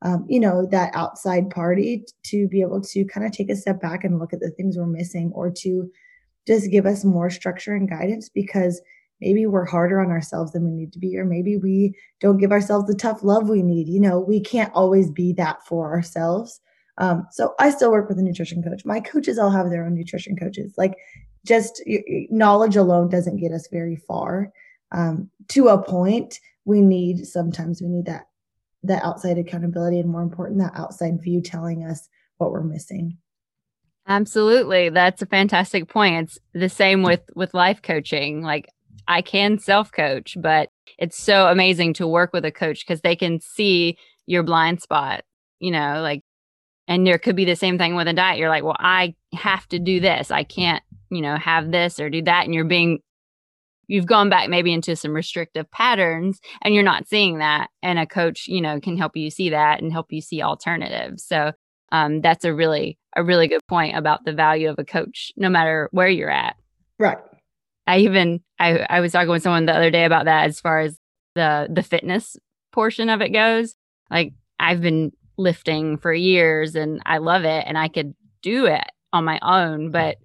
um, 0.03 0.27
you 0.29 0.39
know, 0.39 0.67
that 0.71 0.95
outside 0.95 1.51
party 1.51 2.05
to 2.25 2.49
be 2.49 2.61
able 2.61 2.81
to 2.83 3.05
kind 3.07 3.27
of 3.27 3.33
take 3.33 3.51
a 3.51 3.57
step 3.57 3.81
back 3.81 4.05
and 4.05 4.19
look 4.19 4.33
at 4.33 4.41
the 4.41 4.51
things 4.51 4.77
we're 4.77 4.87
missing 4.87 5.33
or 5.35 5.51
to 5.51 5.91
just 6.47 6.71
give 6.71 6.87
us 6.87 7.05
more 7.05 7.31
structure 7.31 7.75
and 7.75 7.89
guidance 7.89 8.29
because 8.29 8.81
maybe 9.21 9.47
we're 9.47 9.65
harder 9.65 9.99
on 9.99 10.11
ourselves 10.11 10.53
than 10.53 10.65
we 10.65 10.71
need 10.71 10.93
to 10.93 10.99
be, 10.99 11.17
or 11.17 11.25
maybe 11.25 11.57
we 11.57 11.95
don't 12.21 12.37
give 12.37 12.53
ourselves 12.53 12.87
the 12.87 12.95
tough 12.95 13.23
love 13.23 13.49
we 13.49 13.63
need. 13.63 13.89
You 13.89 14.01
know, 14.01 14.21
we 14.21 14.39
can't 14.39 14.73
always 14.75 15.11
be 15.11 15.33
that 15.35 15.67
for 15.67 15.93
ourselves. 15.93 16.61
Um, 16.99 17.27
so 17.31 17.55
I 17.59 17.71
still 17.71 17.91
work 17.91 18.09
with 18.09 18.19
a 18.19 18.23
nutrition 18.23 18.63
coach. 18.63 18.85
My 18.85 19.01
coaches 19.01 19.39
all 19.39 19.51
have 19.51 19.71
their 19.71 19.85
own 19.85 19.95
nutrition 19.95 20.37
coaches. 20.37 20.75
Like, 20.77 20.95
just 21.47 21.83
knowledge 22.31 22.77
alone 22.77 23.09
doesn't 23.09 23.37
get 23.37 23.53
us 23.53 23.69
very 23.71 23.97
far. 23.97 24.53
Um, 24.93 25.31
to 25.49 25.69
a 25.69 25.83
point, 25.83 26.41
we 26.65 26.81
need 26.81 27.27
sometimes 27.27 27.81
we 27.81 27.89
need 27.89 28.07
that 28.07 28.29
that 28.83 29.05
outside 29.05 29.39
accountability 29.39 29.99
and 29.99 30.09
more 30.09 30.23
important 30.23 30.59
that 30.61 30.73
outside 30.75 31.21
view 31.21 31.41
telling 31.41 31.85
us 31.85 32.09
what 32.37 32.53
we're 32.53 32.63
missing. 32.63 33.19
Absolutely. 34.07 34.91
That's 34.91 35.23
a 35.23 35.27
fantastic 35.27 35.89
point. 35.89 36.29
It's 36.29 36.39
the 36.53 36.69
same 36.69 37.03
with 37.03 37.23
with 37.35 37.55
life 37.55 37.83
coaching. 37.83 38.43
Like 38.43 38.69
i 39.09 39.23
can 39.23 39.59
self 39.59 39.93
coach 39.93 40.37
but 40.41 40.69
it's 40.99 41.17
so 41.17 41.47
amazing 41.49 41.93
to 41.93 42.07
work 42.07 42.33
with 42.33 42.45
a 42.45 42.51
coach 42.51 42.85
because 42.85 43.01
they 43.03 43.15
can 43.15 43.41
see 43.41 43.97
your 44.27 44.43
blind 44.43 44.81
spot 44.81 45.23
you 45.61 45.71
know 45.71 46.01
like 46.03 46.23
and 46.89 47.07
there 47.07 47.19
could 47.19 47.37
be 47.37 47.45
the 47.45 47.57
same 47.57 47.79
thing 47.79 47.97
with 47.97 48.07
a 48.07 48.13
diet. 48.13 48.39
You're 48.39 48.49
like 48.49 48.65
well 48.65 48.77
i 48.79 49.15
have 49.35 49.67
to 49.69 49.79
do 49.79 50.01
this. 50.01 50.31
I 50.31 50.45
can't 50.45 50.83
you 51.11 51.21
know 51.21 51.37
have 51.37 51.71
this 51.71 52.01
or 52.01 52.11
do 52.11 52.23
that 52.23 52.45
and 52.45 52.55
you're 52.55 52.65
being 52.65 53.01
you've 53.89 54.07
gone 54.07 54.29
back 54.29 54.49
maybe 54.49 54.73
into 54.73 54.97
some 54.97 55.15
restrictive 55.15 55.71
patterns 55.71 56.41
and 56.63 56.75
you're 56.75 56.83
not 56.83 57.09
seeing 57.09 57.39
that 57.39 57.71
and 57.83 57.99
a 57.99 58.07
coach 58.07 58.47
you 58.49 58.61
know 58.61 58.81
can 58.81 58.97
help 58.97 59.17
you 59.17 59.31
see 59.31 59.51
that 59.51 59.81
and 59.81 59.93
help 59.93 60.13
you 60.13 60.21
see 60.21 60.43
alternatives. 60.43 61.25
So 61.25 61.53
um, 61.93 62.21
that's 62.21 62.45
a 62.45 62.53
really 62.53 62.99
a 63.15 63.23
really 63.23 63.49
good 63.49 63.67
point 63.69 63.97
about 63.97 64.25
the 64.25 64.33
value 64.33 64.69
of 64.69 64.79
a 64.79 64.85
coach 64.85 65.33
no 65.37 65.49
matter 65.49 65.89
where 65.93 66.09
you're 66.09 66.31
at. 66.31 66.57
Right. 66.99 67.19
I 67.87 67.99
even 67.99 68.41
I, 68.59 68.87
I 68.91 69.01
was 69.01 69.13
talking 69.13 69.31
with 69.31 69.43
someone 69.43 69.67
the 69.67 69.77
other 69.77 69.91
day 69.91 70.05
about 70.05 70.25
that 70.25 70.47
as 70.47 70.61
far 70.61 70.81
as 70.81 70.99
the 71.35 71.69
the 71.71 71.83
fitness 71.83 72.37
portion 72.73 73.09
of 73.09 73.21
it 73.21 73.31
goes. 73.31 73.75
Like 74.11 74.33
I've 74.59 74.81
been 74.81 75.13
lifting 75.39 75.99
for 75.99 76.13
years 76.13 76.75
and 76.75 77.01
I 77.07 77.19
love 77.19 77.45
it 77.45 77.65
and 77.67 77.79
I 77.79 77.89
could 77.89 78.15
do 78.43 78.67
it 78.67 78.85
on 79.13 79.25
my 79.25 79.39
own, 79.43 79.91
but 79.91 80.17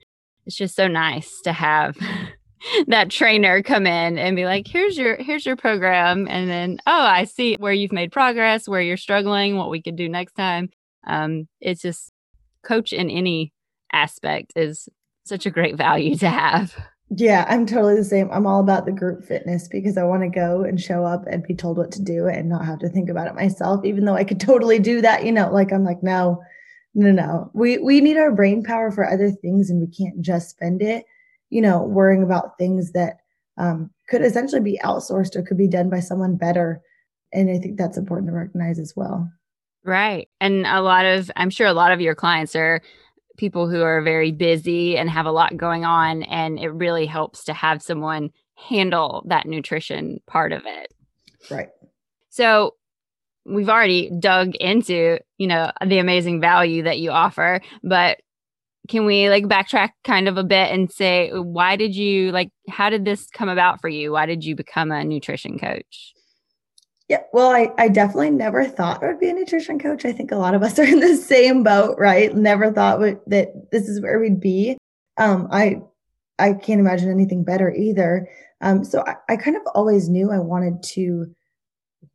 it's 0.46 0.56
just 0.56 0.76
so 0.76 0.88
nice 0.88 1.42
to 1.42 1.54
have 1.54 1.98
that 2.88 3.10
trainer 3.10 3.64
come 3.64 3.86
in 3.86 4.18
and 4.18 4.36
be 4.36 4.46
like, 4.46 4.68
here's 4.68 4.98
your 4.98 5.16
here's 5.16 5.46
your 5.46 5.56
program. 5.56 6.28
And 6.30 6.50
then, 6.50 6.80
oh, 6.86 6.92
I 6.92 7.26
see 7.26 7.56
where 7.60 7.74
you've 7.74 7.92
made 7.92 8.12
progress, 8.12 8.68
where 8.68 8.82
you're 8.82 8.98
struggling, 8.98 9.58
what 9.58 9.70
we 9.70 9.82
could 9.82 9.96
do 9.96 10.10
next 10.10 10.34
time. 10.34 10.70
Um, 11.06 11.48
it's 11.60 11.82
just 11.82 12.12
coach 12.64 12.94
in 12.94 13.10
any 13.10 13.54
aspect 13.92 14.54
is 14.56 14.88
such 15.24 15.46
a 15.46 15.52
great 15.52 15.76
value 15.76 16.16
to 16.18 16.30
have. 16.30 16.76
Yeah, 17.14 17.46
I'm 17.50 17.66
totally 17.66 17.96
the 17.96 18.06
same. 18.06 18.30
I'm 18.32 18.48
all 18.48 18.62
about 18.62 18.86
the 18.86 18.92
group 18.94 19.26
fitness 19.26 19.68
because 19.68 19.98
I 19.98 20.04
want 20.04 20.24
to 20.24 20.30
go 20.30 20.64
and 20.64 20.80
show 20.80 21.04
up 21.04 21.26
and 21.28 21.44
be 21.44 21.54
told 21.54 21.78
what 21.78 21.92
to 21.92 22.02
do 22.02 22.28
and 22.28 22.48
not 22.48 22.66
have 22.66 22.80
to 22.80 22.90
think 22.90 23.10
about 23.10 23.28
it 23.28 23.36
myself, 23.36 23.84
even 23.84 24.06
though 24.06 24.16
I 24.16 24.24
could 24.24 24.40
totally 24.40 24.80
do 24.80 25.02
that. 25.02 25.26
You 25.26 25.34
know, 25.34 25.52
like 25.52 25.74
I'm 25.74 25.84
like, 25.84 26.02
no, 26.02 26.42
no, 26.94 27.12
no. 27.12 27.50
We 27.54 27.78
we 27.78 28.02
need 28.02 28.18
our 28.18 28.32
brain 28.32 28.64
power 28.64 28.92
for 28.92 29.08
other 29.08 29.32
things 29.32 29.70
and 29.70 29.80
we 29.80 29.88
can't 29.88 30.22
just 30.22 30.50
spend 30.50 30.82
it, 30.82 31.06
you 31.50 31.62
know, 31.62 31.84
worrying 31.84 32.24
about 32.24 32.58
things 32.58 32.92
that 32.92 33.18
um, 33.58 33.90
could 34.10 34.22
essentially 34.22 34.62
be 34.62 34.80
outsourced 34.84 35.36
or 35.36 35.44
could 35.44 35.58
be 35.58 35.68
done 35.68 35.90
by 35.90 36.00
someone 36.00 36.36
better. 36.36 36.82
And 37.34 37.50
I 37.50 37.60
think 37.60 37.78
that's 37.78 37.98
important 37.98 38.28
to 38.28 38.34
recognize 38.34 38.80
as 38.80 38.94
well. 38.96 39.32
Right. 39.84 40.28
And 40.40 40.66
a 40.68 40.82
lot 40.82 41.06
of, 41.06 41.32
I'm 41.36 41.50
sure 41.50 41.68
a 41.68 41.74
lot 41.74 41.92
of 41.92 42.02
your 42.02 42.16
clients 42.16 42.56
are 42.56 42.82
people 43.38 43.70
who 43.70 43.82
are 43.82 44.02
very 44.02 44.32
busy 44.32 44.98
and 44.98 45.10
have 45.10 45.26
a 45.26 45.32
lot 45.32 45.58
going 45.58 45.86
on. 45.86 46.24
And 46.24 46.60
it 46.60 46.70
really 46.70 47.06
helps 47.06 47.44
to 47.46 47.54
have 47.54 47.82
someone 47.82 48.32
handle 48.56 49.24
that 49.28 49.48
nutrition 49.48 50.20
part 50.28 50.52
of 50.52 50.64
it. 50.66 50.94
Right. 51.50 51.70
So 52.30 52.76
we've 53.46 53.70
already 53.70 54.12
dug 54.20 54.56
into, 54.56 55.20
you 55.38 55.48
know, 55.48 55.72
the 55.86 56.00
amazing 56.00 56.42
value 56.42 56.84
that 56.84 57.00
you 57.00 57.12
offer, 57.12 57.62
but 57.84 58.20
can 58.88 59.06
we 59.06 59.30
like 59.30 59.46
backtrack 59.46 59.92
kind 60.04 60.28
of 60.28 60.38
a 60.38 60.44
bit 60.44 60.72
and 60.72 60.92
say 60.92 61.30
why 61.32 61.76
did 61.76 61.96
you 61.96 62.32
like 62.32 62.50
how 62.68 62.90
did 62.90 63.06
this 63.06 63.28
come 63.28 63.50
about 63.50 63.80
for 63.80 63.90
you? 63.90 64.12
Why 64.12 64.26
did 64.26 64.44
you 64.44 64.56
become 64.56 64.92
a 64.92 65.04
nutrition 65.04 65.60
coach? 65.60 66.14
Yeah, 67.08 67.24
well, 67.34 67.50
I, 67.50 67.70
I 67.78 67.90
definitely 67.90 68.32
never 68.32 68.64
thought 68.64 69.04
I 69.04 69.08
would 69.08 69.20
be 69.20 69.30
a 69.30 69.34
nutrition 69.34 69.78
coach. 69.78 70.06
I 70.06 70.14
think 70.14 70.32
a 70.32 70.38
lot 70.38 70.54
of 70.54 70.64
us 70.64 70.80
are 70.80 70.84
in 70.84 71.00
the 71.00 71.18
same 71.18 71.64
boat, 71.64 71.98
right? 72.00 72.34
Never 72.34 72.72
thought 72.72 73.00
that 73.28 73.70
this 73.72 73.88
is 73.88 74.02
where 74.02 74.20
we'd 74.20 74.40
be. 74.40 74.78
Um, 75.18 75.48
I 75.52 75.82
I 76.40 76.54
can't 76.54 76.80
imagine 76.80 77.12
anything 77.12 77.44
better 77.44 77.72
either. 77.72 78.28
Um, 78.62 78.84
so 78.84 79.04
I, 79.06 79.16
I 79.30 79.36
kind 79.36 79.56
of 79.56 79.64
always 79.76 80.10
knew 80.10 80.32
I 80.32 80.40
wanted 80.40 80.82
to 80.94 81.28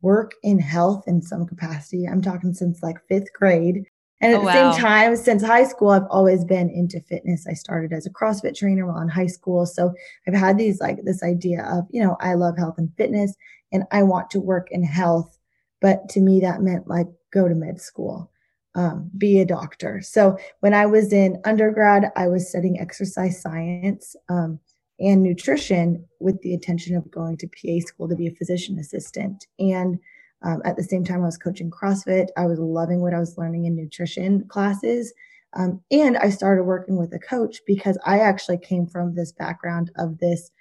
work 0.01 0.33
in 0.43 0.59
health 0.59 1.03
in 1.07 1.21
some 1.21 1.45
capacity. 1.45 2.05
I'm 2.07 2.21
talking 2.21 2.53
since 2.53 2.83
like 2.83 2.97
fifth 3.07 3.31
grade. 3.33 3.85
And 4.19 4.33
at 4.33 4.37
oh, 4.37 4.39
the 4.39 4.45
wow. 4.45 4.71
same 4.71 4.81
time, 4.81 5.15
since 5.15 5.43
high 5.43 5.63
school, 5.63 5.89
I've 5.89 6.07
always 6.09 6.43
been 6.43 6.69
into 6.69 6.99
fitness. 7.01 7.45
I 7.47 7.53
started 7.53 7.93
as 7.93 8.07
a 8.07 8.09
CrossFit 8.09 8.55
trainer 8.55 8.87
while 8.87 8.99
in 9.01 9.09
high 9.09 9.27
school. 9.27 9.65
So 9.65 9.93
I've 10.27 10.33
had 10.33 10.57
these 10.57 10.79
like 10.81 11.03
this 11.03 11.21
idea 11.21 11.63
of, 11.65 11.85
you 11.91 12.03
know, 12.03 12.17
I 12.19 12.33
love 12.33 12.57
health 12.57 12.75
and 12.77 12.91
fitness 12.97 13.35
and 13.71 13.83
I 13.91 14.03
want 14.03 14.31
to 14.31 14.39
work 14.39 14.69
in 14.71 14.83
health. 14.83 15.37
But 15.81 16.09
to 16.09 16.19
me, 16.19 16.39
that 16.39 16.61
meant 16.61 16.87
like 16.87 17.07
go 17.31 17.47
to 17.47 17.53
med 17.53 17.79
school, 17.79 18.31
um, 18.73 19.11
be 19.15 19.39
a 19.39 19.45
doctor. 19.45 20.01
So 20.01 20.37
when 20.61 20.73
I 20.73 20.87
was 20.87 21.13
in 21.13 21.39
undergrad, 21.45 22.11
I 22.15 22.27
was 22.27 22.49
studying 22.49 22.79
exercise 22.79 23.39
science 23.39 24.15
um, 24.29 24.59
and 24.99 25.21
nutrition 25.21 26.05
with 26.19 26.41
the 26.41 26.53
intention 26.53 26.95
of 26.95 27.09
going 27.11 27.37
to 27.37 27.47
PA 27.47 27.85
school 27.85 28.09
to 28.09 28.15
be 28.15 28.27
a 28.27 28.35
physician 28.35 28.79
assistant. 28.79 29.45
And 29.59 29.99
um, 30.43 30.61
at 30.65 30.75
the 30.75 30.83
same 30.83 31.03
time, 31.03 31.21
I 31.21 31.25
was 31.25 31.37
coaching 31.37 31.71
CrossFit. 31.71 32.27
I 32.37 32.45
was 32.45 32.59
loving 32.59 33.01
what 33.01 33.13
I 33.13 33.19
was 33.19 33.37
learning 33.37 33.65
in 33.65 33.75
nutrition 33.75 34.45
classes. 34.47 35.13
Um, 35.53 35.81
and 35.91 36.17
I 36.17 36.29
started 36.29 36.63
working 36.63 36.97
with 36.97 37.13
a 37.13 37.19
coach 37.19 37.61
because 37.65 37.97
I 38.05 38.19
actually 38.19 38.57
came 38.57 38.85
from 38.85 39.15
this 39.15 39.31
background 39.31 39.91
of 39.97 40.19
this 40.19 40.51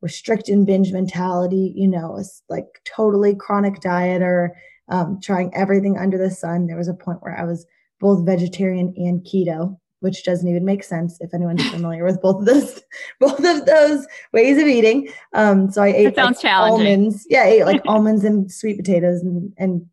restrict 0.00 0.48
and 0.48 0.66
binge 0.66 0.92
mentality, 0.92 1.72
you 1.74 1.88
know, 1.88 2.16
it's 2.16 2.42
like 2.48 2.66
totally 2.84 3.34
chronic 3.34 3.80
dieter, 3.80 4.50
um, 4.88 5.18
trying 5.22 5.54
everything 5.54 5.98
under 5.98 6.18
the 6.18 6.30
sun. 6.30 6.66
There 6.66 6.76
was 6.76 6.88
a 6.88 6.94
point 6.94 7.22
where 7.22 7.36
I 7.38 7.44
was 7.44 7.66
both 7.98 8.24
vegetarian 8.24 8.94
and 8.96 9.22
keto, 9.22 9.78
which 10.00 10.24
doesn't 10.24 10.48
even 10.48 10.64
make 10.64 10.84
sense 10.84 11.18
if 11.20 11.32
anyone's 11.32 11.68
familiar 11.70 12.04
with 12.04 12.20
both 12.20 12.40
of 12.40 12.46
those, 12.46 12.82
both 13.20 13.44
of 13.44 13.66
those 13.66 14.06
ways 14.32 14.58
of 14.58 14.66
eating. 14.66 15.08
Um, 15.32 15.70
so 15.70 15.82
I 15.82 15.88
ate 15.88 16.14
sounds 16.14 16.36
like 16.36 16.42
challenging. 16.42 16.86
almonds. 16.86 17.26
Yeah, 17.28 17.42
I 17.42 17.46
ate 17.46 17.64
like 17.64 17.82
almonds 17.86 18.24
and 18.24 18.50
sweet 18.50 18.76
potatoes 18.76 19.22
and 19.22 19.52
and 19.58 19.86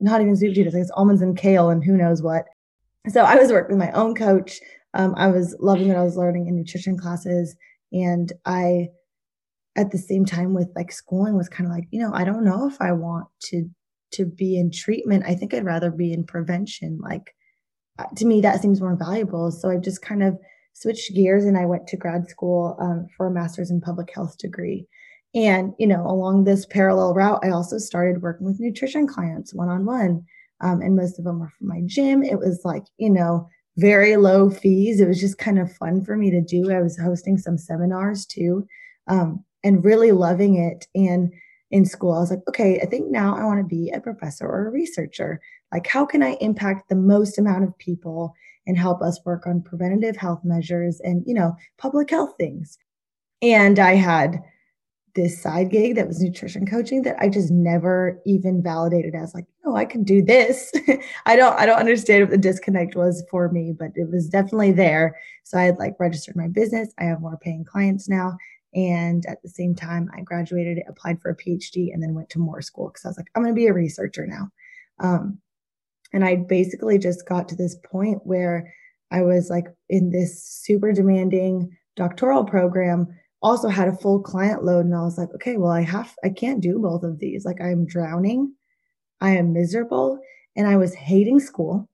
not 0.00 0.20
even 0.20 0.36
sweet 0.36 0.50
potatoes, 0.50 0.74
I 0.74 0.78
guess 0.78 0.90
almonds 0.94 1.22
and 1.22 1.36
kale 1.36 1.70
and 1.70 1.84
who 1.84 1.96
knows 1.96 2.22
what. 2.22 2.46
So 3.08 3.22
I 3.22 3.36
was 3.36 3.52
working 3.52 3.78
with 3.78 3.86
my 3.86 3.92
own 3.92 4.14
coach. 4.14 4.60
Um, 4.94 5.14
I 5.16 5.28
was 5.28 5.54
loving 5.60 5.88
what 5.88 5.96
I 5.96 6.02
was 6.02 6.16
learning 6.16 6.48
in 6.48 6.56
nutrition 6.56 6.96
classes, 6.98 7.54
and 7.92 8.32
I 8.44 8.88
at 9.76 9.90
the 9.90 9.98
same 9.98 10.24
time 10.24 10.54
with 10.54 10.68
like 10.74 10.92
schooling 10.92 11.36
was 11.36 11.48
kind 11.48 11.68
of 11.68 11.74
like 11.74 11.86
you 11.90 12.00
know 12.00 12.12
i 12.12 12.24
don't 12.24 12.44
know 12.44 12.66
if 12.66 12.80
i 12.80 12.92
want 12.92 13.26
to 13.40 13.68
to 14.10 14.26
be 14.26 14.58
in 14.58 14.70
treatment 14.70 15.24
i 15.26 15.34
think 15.34 15.54
i'd 15.54 15.64
rather 15.64 15.90
be 15.90 16.12
in 16.12 16.24
prevention 16.24 16.98
like 17.00 17.34
to 18.16 18.26
me 18.26 18.40
that 18.40 18.60
seems 18.60 18.80
more 18.80 18.96
valuable. 18.96 19.50
So 19.50 19.70
i 19.70 19.76
just 19.76 20.02
kind 20.02 20.22
of 20.22 20.38
switched 20.72 21.14
gears 21.14 21.44
and 21.44 21.58
i 21.58 21.66
went 21.66 21.86
to 21.88 21.96
grad 21.96 22.28
school 22.28 22.76
um, 22.80 23.06
for 23.16 23.26
a 23.26 23.30
master's 23.30 23.70
in 23.70 23.80
public 23.80 24.10
health 24.14 24.38
degree. 24.38 24.86
And 25.34 25.74
you 25.78 25.86
know 25.86 26.06
along 26.06 26.44
this 26.44 26.66
parallel 26.66 27.14
route 27.14 27.40
i 27.44 27.50
also 27.50 27.78
started 27.78 28.22
working 28.22 28.46
with 28.46 28.60
nutrition 28.60 29.06
clients 29.06 29.54
one-on-one 29.54 30.24
um, 30.60 30.82
and 30.82 30.96
most 30.96 31.18
of 31.18 31.24
them 31.24 31.38
were 31.40 31.52
from 31.58 31.68
my 31.68 31.80
gym. 31.86 32.22
It 32.22 32.38
was 32.38 32.60
like 32.64 32.84
you 32.98 33.10
know 33.10 33.48
very 33.76 34.16
low 34.16 34.50
fees. 34.50 35.00
It 35.00 35.08
was 35.08 35.20
just 35.20 35.38
kind 35.38 35.58
of 35.58 35.72
fun 35.76 36.04
for 36.04 36.16
me 36.16 36.30
to 36.30 36.40
do. 36.40 36.70
I 36.70 36.82
was 36.82 36.98
hosting 36.98 37.38
some 37.38 37.56
seminars 37.56 38.26
too 38.26 38.66
um, 39.06 39.44
and 39.64 39.84
really 39.84 40.12
loving 40.12 40.56
it. 40.56 40.86
And 40.94 41.32
in 41.70 41.84
school, 41.84 42.12
I 42.12 42.20
was 42.20 42.30
like, 42.30 42.46
okay, 42.48 42.80
I 42.80 42.86
think 42.86 43.10
now 43.10 43.36
I 43.36 43.44
want 43.44 43.60
to 43.60 43.64
be 43.64 43.90
a 43.90 44.00
professor 44.00 44.46
or 44.46 44.66
a 44.66 44.70
researcher. 44.70 45.40
Like, 45.72 45.86
how 45.86 46.04
can 46.04 46.22
I 46.22 46.36
impact 46.40 46.88
the 46.88 46.96
most 46.96 47.38
amount 47.38 47.64
of 47.64 47.78
people 47.78 48.34
and 48.66 48.76
help 48.76 49.02
us 49.02 49.20
work 49.24 49.46
on 49.46 49.62
preventative 49.62 50.16
health 50.16 50.40
measures 50.44 51.00
and, 51.04 51.22
you 51.26 51.34
know, 51.34 51.54
public 51.78 52.10
health 52.10 52.34
things? 52.38 52.76
And 53.40 53.78
I 53.78 53.94
had 53.94 54.42
this 55.14 55.40
side 55.40 55.70
gig 55.70 55.96
that 55.96 56.06
was 56.06 56.20
nutrition 56.20 56.66
coaching 56.66 57.02
that 57.02 57.16
I 57.18 57.28
just 57.28 57.50
never 57.50 58.20
even 58.26 58.62
validated 58.62 59.14
as 59.14 59.34
like, 59.34 59.46
oh, 59.64 59.74
I 59.74 59.84
can 59.84 60.04
do 60.04 60.22
this. 60.22 60.72
I 61.26 61.36
don't 61.36 61.58
I 61.58 61.66
don't 61.66 61.78
understand 61.78 62.22
what 62.22 62.30
the 62.30 62.38
disconnect 62.38 62.94
was 62.94 63.24
for 63.30 63.48
me, 63.50 63.74
but 63.76 63.90
it 63.94 64.10
was 64.10 64.28
definitely 64.28 64.72
there. 64.72 65.16
So 65.44 65.58
I 65.58 65.64
had 65.64 65.78
like 65.78 65.96
registered 65.98 66.36
my 66.36 66.48
business. 66.48 66.92
I 66.98 67.04
have 67.04 67.20
more 67.20 67.38
paying 67.38 67.64
clients 67.64 68.08
now. 68.08 68.36
And 68.74 69.24
at 69.26 69.42
the 69.42 69.48
same 69.48 69.74
time, 69.74 70.10
I 70.16 70.20
graduated, 70.20 70.82
applied 70.88 71.20
for 71.20 71.30
a 71.30 71.36
PhD, 71.36 71.92
and 71.92 72.02
then 72.02 72.14
went 72.14 72.30
to 72.30 72.38
more 72.38 72.62
school 72.62 72.88
because 72.88 73.04
I 73.04 73.08
was 73.08 73.16
like, 73.16 73.30
I'm 73.34 73.42
going 73.42 73.54
to 73.54 73.58
be 73.58 73.66
a 73.66 73.72
researcher 73.72 74.26
now. 74.26 74.50
Um, 75.00 75.38
and 76.12 76.24
I 76.24 76.36
basically 76.36 76.98
just 76.98 77.26
got 77.26 77.48
to 77.48 77.56
this 77.56 77.76
point 77.84 78.20
where 78.24 78.72
I 79.10 79.22
was 79.22 79.50
like 79.50 79.66
in 79.88 80.10
this 80.10 80.44
super 80.44 80.92
demanding 80.92 81.76
doctoral 81.96 82.44
program, 82.44 83.08
also 83.42 83.68
had 83.68 83.88
a 83.88 83.96
full 83.96 84.20
client 84.20 84.64
load. 84.64 84.84
And 84.84 84.94
I 84.94 85.02
was 85.02 85.18
like, 85.18 85.30
okay, 85.34 85.56
well, 85.56 85.72
I 85.72 85.82
have, 85.82 86.14
I 86.24 86.28
can't 86.28 86.60
do 86.60 86.78
both 86.78 87.02
of 87.02 87.18
these. 87.18 87.44
Like, 87.44 87.60
I'm 87.60 87.86
drowning, 87.86 88.52
I 89.20 89.30
am 89.30 89.52
miserable, 89.52 90.20
and 90.56 90.66
I 90.66 90.76
was 90.76 90.94
hating 90.94 91.40
school. 91.40 91.88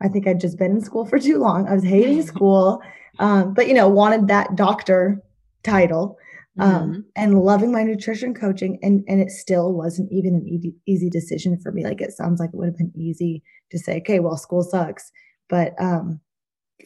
I 0.00 0.08
think 0.08 0.26
I'd 0.26 0.40
just 0.40 0.58
been 0.58 0.72
in 0.72 0.80
school 0.80 1.06
for 1.06 1.18
too 1.18 1.38
long. 1.38 1.66
I 1.66 1.74
was 1.74 1.84
hating 1.84 2.22
school, 2.26 2.82
um, 3.18 3.54
but 3.54 3.68
you 3.68 3.74
know, 3.74 3.88
wanted 3.88 4.28
that 4.28 4.56
doctor 4.56 5.22
title 5.62 6.16
um, 6.58 6.72
mm-hmm. 6.72 7.00
and 7.16 7.40
loving 7.40 7.72
my 7.72 7.82
nutrition 7.84 8.34
coaching 8.34 8.78
and 8.82 9.04
and 9.06 9.20
it 9.20 9.30
still 9.30 9.72
wasn't 9.72 10.10
even 10.10 10.34
an 10.34 10.46
easy, 10.48 10.74
easy 10.86 11.08
decision 11.08 11.58
for 11.60 11.72
me. 11.72 11.84
Like 11.84 12.00
it 12.00 12.12
sounds 12.12 12.40
like 12.40 12.50
it 12.52 12.56
would 12.56 12.68
have 12.68 12.78
been 12.78 12.92
easy 12.96 13.42
to 13.70 13.78
say 13.78 13.98
okay 13.98 14.20
well 14.20 14.36
school 14.36 14.62
sucks. 14.62 15.10
But 15.48 15.74
um 15.80 16.20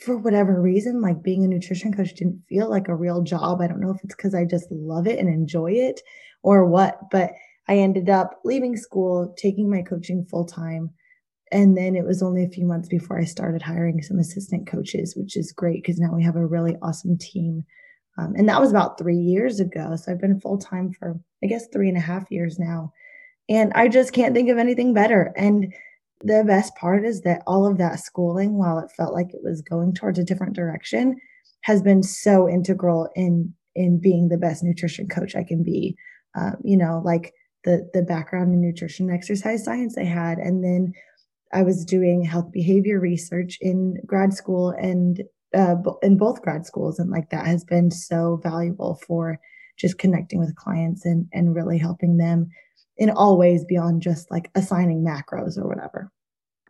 for 0.04 0.16
whatever 0.16 0.60
reason 0.60 1.02
like 1.02 1.22
being 1.22 1.44
a 1.44 1.48
nutrition 1.48 1.92
coach 1.92 2.14
didn't 2.14 2.42
feel 2.48 2.68
like 2.68 2.88
a 2.88 2.94
real 2.94 3.22
job. 3.22 3.60
I 3.60 3.66
don't 3.66 3.80
know 3.80 3.90
if 3.90 4.02
it's 4.02 4.14
because 4.14 4.34
i 4.34 4.44
just 4.44 4.70
love 4.70 5.06
it 5.06 5.18
and 5.18 5.28
enjoy 5.28 5.72
it 5.72 6.00
or 6.42 6.66
what 6.66 6.98
but 7.10 7.32
i 7.68 7.76
ended 7.76 8.08
up 8.08 8.40
leaving 8.44 8.76
school 8.76 9.34
taking 9.38 9.70
my 9.70 9.82
coaching 9.82 10.26
full 10.30 10.44
time 10.44 10.90
and 11.50 11.76
then 11.76 11.94
it 11.94 12.04
was 12.04 12.22
only 12.22 12.44
a 12.44 12.48
few 12.48 12.66
months 12.66 12.88
before 12.88 13.18
i 13.18 13.24
started 13.24 13.62
hiring 13.62 14.02
some 14.02 14.18
assistant 14.18 14.66
coaches 14.66 15.14
which 15.16 15.36
is 15.36 15.52
great 15.52 15.82
because 15.82 15.98
now 15.98 16.14
we 16.14 16.22
have 16.22 16.36
a 16.36 16.46
really 16.46 16.76
awesome 16.82 17.16
team 17.18 17.64
um, 18.18 18.34
and 18.36 18.48
that 18.48 18.60
was 18.60 18.70
about 18.70 18.98
three 18.98 19.16
years 19.16 19.60
ago. 19.60 19.96
So 19.96 20.12
I've 20.12 20.20
been 20.20 20.40
full 20.40 20.58
time 20.58 20.92
for, 20.92 21.18
I 21.42 21.46
guess, 21.46 21.66
three 21.72 21.88
and 21.88 21.96
a 21.96 22.00
half 22.00 22.30
years 22.30 22.58
now. 22.58 22.92
And 23.48 23.72
I 23.74 23.88
just 23.88 24.12
can't 24.12 24.34
think 24.34 24.50
of 24.50 24.58
anything 24.58 24.94
better. 24.94 25.32
And 25.36 25.72
the 26.22 26.44
best 26.46 26.74
part 26.76 27.04
is 27.04 27.22
that 27.22 27.42
all 27.46 27.66
of 27.66 27.78
that 27.78 28.00
schooling, 28.00 28.58
while 28.58 28.78
it 28.78 28.92
felt 28.96 29.14
like 29.14 29.32
it 29.34 29.42
was 29.42 29.62
going 29.62 29.94
towards 29.94 30.18
a 30.18 30.24
different 30.24 30.54
direction, 30.54 31.16
has 31.62 31.82
been 31.82 32.02
so 32.02 32.48
integral 32.48 33.08
in 33.14 33.54
in 33.74 33.98
being 33.98 34.28
the 34.28 34.36
best 34.36 34.62
nutrition 34.62 35.08
coach 35.08 35.34
I 35.34 35.44
can 35.44 35.62
be. 35.62 35.96
Um, 36.36 36.56
you 36.62 36.76
know, 36.76 37.00
like 37.04 37.32
the 37.64 37.88
the 37.94 38.02
background 38.02 38.52
in 38.52 38.60
nutrition 38.60 39.10
exercise 39.10 39.64
science 39.64 39.96
I 39.96 40.04
had, 40.04 40.38
and 40.38 40.62
then 40.62 40.92
I 41.52 41.62
was 41.62 41.84
doing 41.84 42.24
health 42.24 42.52
behavior 42.52 43.00
research 43.00 43.58
in 43.60 43.96
grad 44.06 44.32
school 44.34 44.70
and 44.70 45.22
uh, 45.54 45.76
in 46.02 46.16
both 46.16 46.42
grad 46.42 46.66
schools, 46.66 46.98
and 46.98 47.10
like 47.10 47.30
that 47.30 47.46
has 47.46 47.64
been 47.64 47.90
so 47.90 48.40
valuable 48.42 49.00
for 49.06 49.38
just 49.78 49.98
connecting 49.98 50.38
with 50.38 50.56
clients 50.56 51.04
and 51.04 51.26
and 51.32 51.54
really 51.54 51.78
helping 51.78 52.16
them 52.16 52.48
in 52.96 53.10
all 53.10 53.38
ways 53.38 53.64
beyond 53.64 54.02
just 54.02 54.30
like 54.30 54.50
assigning 54.54 55.04
macros 55.04 55.58
or 55.58 55.66
whatever. 55.66 56.10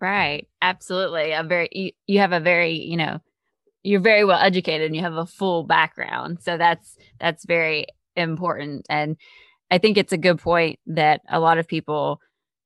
Right. 0.00 0.48
Absolutely. 0.60 1.32
A 1.32 1.42
very 1.42 1.68
you, 1.72 1.90
you 2.06 2.18
have 2.18 2.32
a 2.32 2.40
very, 2.40 2.72
you 2.72 2.96
know, 2.96 3.20
you're 3.82 4.00
very 4.00 4.24
well 4.24 4.40
educated 4.40 4.86
and 4.86 4.96
you 4.96 5.02
have 5.02 5.14
a 5.14 5.26
full 5.26 5.64
background. 5.64 6.38
So 6.42 6.56
that's 6.56 6.96
that's 7.20 7.44
very 7.44 7.86
important 8.16 8.86
and 8.90 9.16
I 9.70 9.78
think 9.78 9.96
it's 9.96 10.12
a 10.12 10.18
good 10.18 10.38
point 10.38 10.78
that 10.86 11.22
a 11.30 11.40
lot 11.40 11.56
of 11.56 11.66
people 11.66 12.20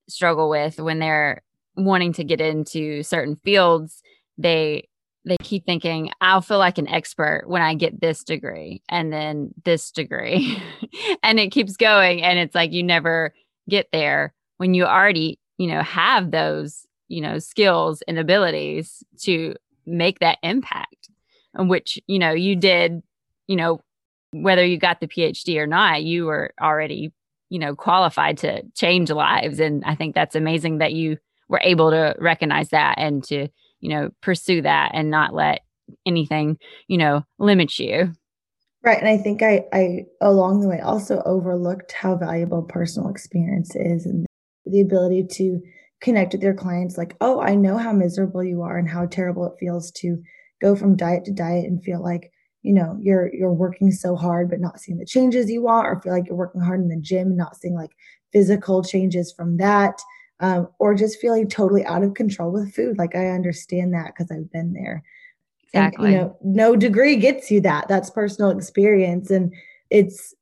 struggle 0.09 0.51
with 0.51 0.81
when 0.81 0.99
they're 0.99 1.43
wanting 1.77 2.13
to 2.15 2.25
get 2.25 2.41
into 2.41 3.05
certain 3.05 3.37
fields. 3.45 4.03
They 4.37 4.89
they 5.27 5.37
keep 5.43 5.67
thinking, 5.67 6.11
I'll 6.21 6.41
feel 6.41 6.59
like 6.59 6.79
an 6.79 6.89
expert 6.89 7.45
when 7.47 7.61
I 7.61 7.75
get 7.75 8.01
this 8.01 8.23
degree 8.23 8.83
and 8.89 9.13
then 9.13 9.53
this 9.65 9.91
degree. 9.91 10.63
and 11.23 11.41
it 11.41 11.51
keeps 11.51 11.77
going. 11.77 12.23
And 12.23 12.39
it's 12.39 12.55
like 12.55 12.73
you 12.73 12.85
never 12.85 13.35
get 13.69 13.89
there 13.93 14.33
when 14.59 14.73
you 14.73 14.85
already, 14.85 15.41
you 15.59 15.67
know, 15.67 15.83
have 15.83 16.31
those, 16.31 16.87
you 17.09 17.21
know, 17.21 17.41
skills 17.41 18.03
and 18.07 18.19
abilities 18.19 19.03
to 19.23 19.57
make 19.85 20.21
that 20.21 20.39
impact, 20.45 21.11
which, 21.57 21.99
you 22.07 22.21
know, 22.21 22.33
you 22.33 22.55
did, 22.55 23.03
you 23.49 23.57
know, 23.57 23.81
whether 24.31 24.65
you 24.65 24.79
got 24.79 25.01
the 25.01 25.09
PhD 25.09 25.57
or 25.57 25.67
not, 25.67 26.05
you 26.05 26.27
were 26.27 26.53
already, 26.61 27.13
you 27.49 27.59
know, 27.59 27.75
qualified 27.75 28.39
to 28.39 28.63
change 28.75 29.11
lives. 29.11 29.59
And 29.59 29.85
I 29.85 29.97
think 29.97 30.15
that's 30.15 30.37
amazing 30.37 30.79
that 30.79 30.93
you 30.93 31.19
were 31.49 31.61
able 31.65 31.91
to 31.91 32.15
recognize 32.19 32.69
that 32.69 32.99
and 32.99 33.25
to, 33.25 33.49
you 33.87 33.95
know, 33.95 34.11
pursue 34.21 34.63
that 34.63 34.91
and 34.95 35.13
not 35.13 35.33
let 35.33 35.61
anything, 36.05 36.59
you 36.89 36.99
know, 36.99 37.25
limit 37.39 37.79
you. 37.79 38.13
Right. 38.83 38.99
And 38.99 39.09
I 39.09 39.17
think 39.17 39.43
I, 39.43 39.65
I 39.73 40.07
along 40.21 40.61
the 40.61 40.69
way 40.69 40.81
also 40.81 41.23
overlooked 41.25 41.93
how 41.93 42.17
valuable 42.17 42.65
personal 42.65 43.09
experience 43.09 43.77
is 43.77 44.05
and 44.05 44.27
the 44.65 44.81
ability 44.81 45.25
to 45.35 45.61
connect 46.01 46.33
with 46.33 46.43
your 46.43 46.55
clients 46.55 46.99
like, 46.99 47.15
oh, 47.21 47.41
I 47.41 47.55
know 47.55 47.79
how 47.79 47.93
miserable 47.93 48.43
you 48.43 48.63
are 48.63 48.77
and 48.77 48.89
how 48.89 49.07
terrible 49.07 49.47
it 49.47 49.59
feels 49.61 49.93
to 49.93 50.21
go 50.61 50.75
from 50.75 50.97
diet 50.97 51.25
to 51.27 51.33
diet 51.33 51.67
and 51.67 51.81
feel 51.81 52.03
like 52.03 52.33
you 52.63 52.73
know 52.73 52.99
you're 53.01 53.33
you're 53.33 53.53
working 53.53 53.93
so 53.93 54.17
hard 54.17 54.51
but 54.51 54.59
not 54.59 54.81
seeing 54.81 54.99
the 54.99 55.07
changes 55.07 55.49
you 55.49 55.63
want 55.63 55.87
or 55.87 56.01
feel 56.01 56.13
like 56.13 56.27
you're 56.27 56.35
working 56.35 56.61
hard 56.61 56.81
in 56.81 56.89
the 56.89 56.99
gym 57.01 57.29
and 57.29 57.37
not 57.37 57.55
seeing 57.55 57.75
like 57.75 57.93
physical 58.33 58.83
changes 58.83 59.33
from 59.37 59.59
that 59.59 60.01
um, 60.41 60.69
or 60.79 60.95
just 60.95 61.21
feeling 61.21 61.49
totally 61.49 61.85
out 61.85 62.03
of 62.03 62.15
control 62.15 62.53
with 62.53 62.75
food. 62.75 62.99
Like 62.99 63.15
i 63.15 63.29
understand 63.29 63.95
that 63.95 64.09
because 64.09 64.31
i've 64.31 64.51
been 64.51 64.73
there. 64.73 65.03
Exactly 65.73 66.07
and, 66.07 66.15
you 66.15 66.21
know 66.21 66.37
no 66.43 66.77
degree 66.77 67.17
gets 67.17 67.51
you 67.51 67.61
that. 67.63 67.89
That's 67.89 68.11
personal 68.11 68.51
experience 68.51 69.31
and 69.31 69.53
it's 69.91 70.35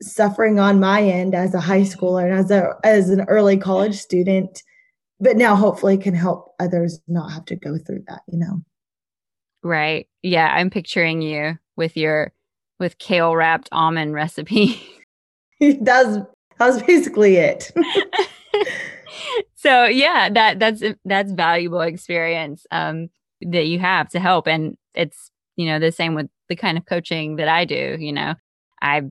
suffering 0.00 0.60
on 0.60 0.78
my 0.78 1.02
end 1.02 1.34
as 1.34 1.54
a 1.54 1.60
high 1.60 1.82
schooler 1.82 2.24
and 2.24 2.34
as 2.34 2.50
a 2.50 2.74
as 2.84 3.10
an 3.10 3.22
early 3.22 3.56
college 3.56 3.96
student 3.96 4.62
but 5.20 5.36
now 5.36 5.56
hopefully 5.56 5.98
can 5.98 6.14
help 6.14 6.54
others 6.60 7.00
not 7.08 7.32
have 7.32 7.44
to 7.46 7.56
go 7.56 7.76
through 7.78 8.04
that 8.06 8.22
you 8.28 8.38
know? 8.38 8.62
Right. 9.64 10.08
Yeah 10.22 10.52
i'm 10.54 10.70
picturing 10.70 11.20
you 11.20 11.58
with 11.76 11.96
your 11.96 12.32
with 12.78 12.98
kale 12.98 13.34
wrapped 13.34 13.68
almond 13.72 14.14
recipe. 14.14 14.80
That's 15.60 16.18
that's 16.58 16.82
basically 16.82 17.36
it. 17.36 17.72
so 19.54 19.84
yeah, 19.84 20.28
that 20.30 20.58
that's 20.58 20.82
that's 21.04 21.32
valuable 21.32 21.80
experience 21.80 22.66
um, 22.70 23.08
that 23.40 23.66
you 23.66 23.78
have 23.78 24.08
to 24.10 24.20
help, 24.20 24.46
and 24.46 24.76
it's 24.94 25.30
you 25.56 25.66
know 25.66 25.78
the 25.78 25.92
same 25.92 26.14
with 26.14 26.28
the 26.48 26.56
kind 26.56 26.78
of 26.78 26.86
coaching 26.86 27.36
that 27.36 27.48
I 27.48 27.64
do. 27.64 27.96
You 27.98 28.12
know, 28.12 28.34
I 28.82 29.02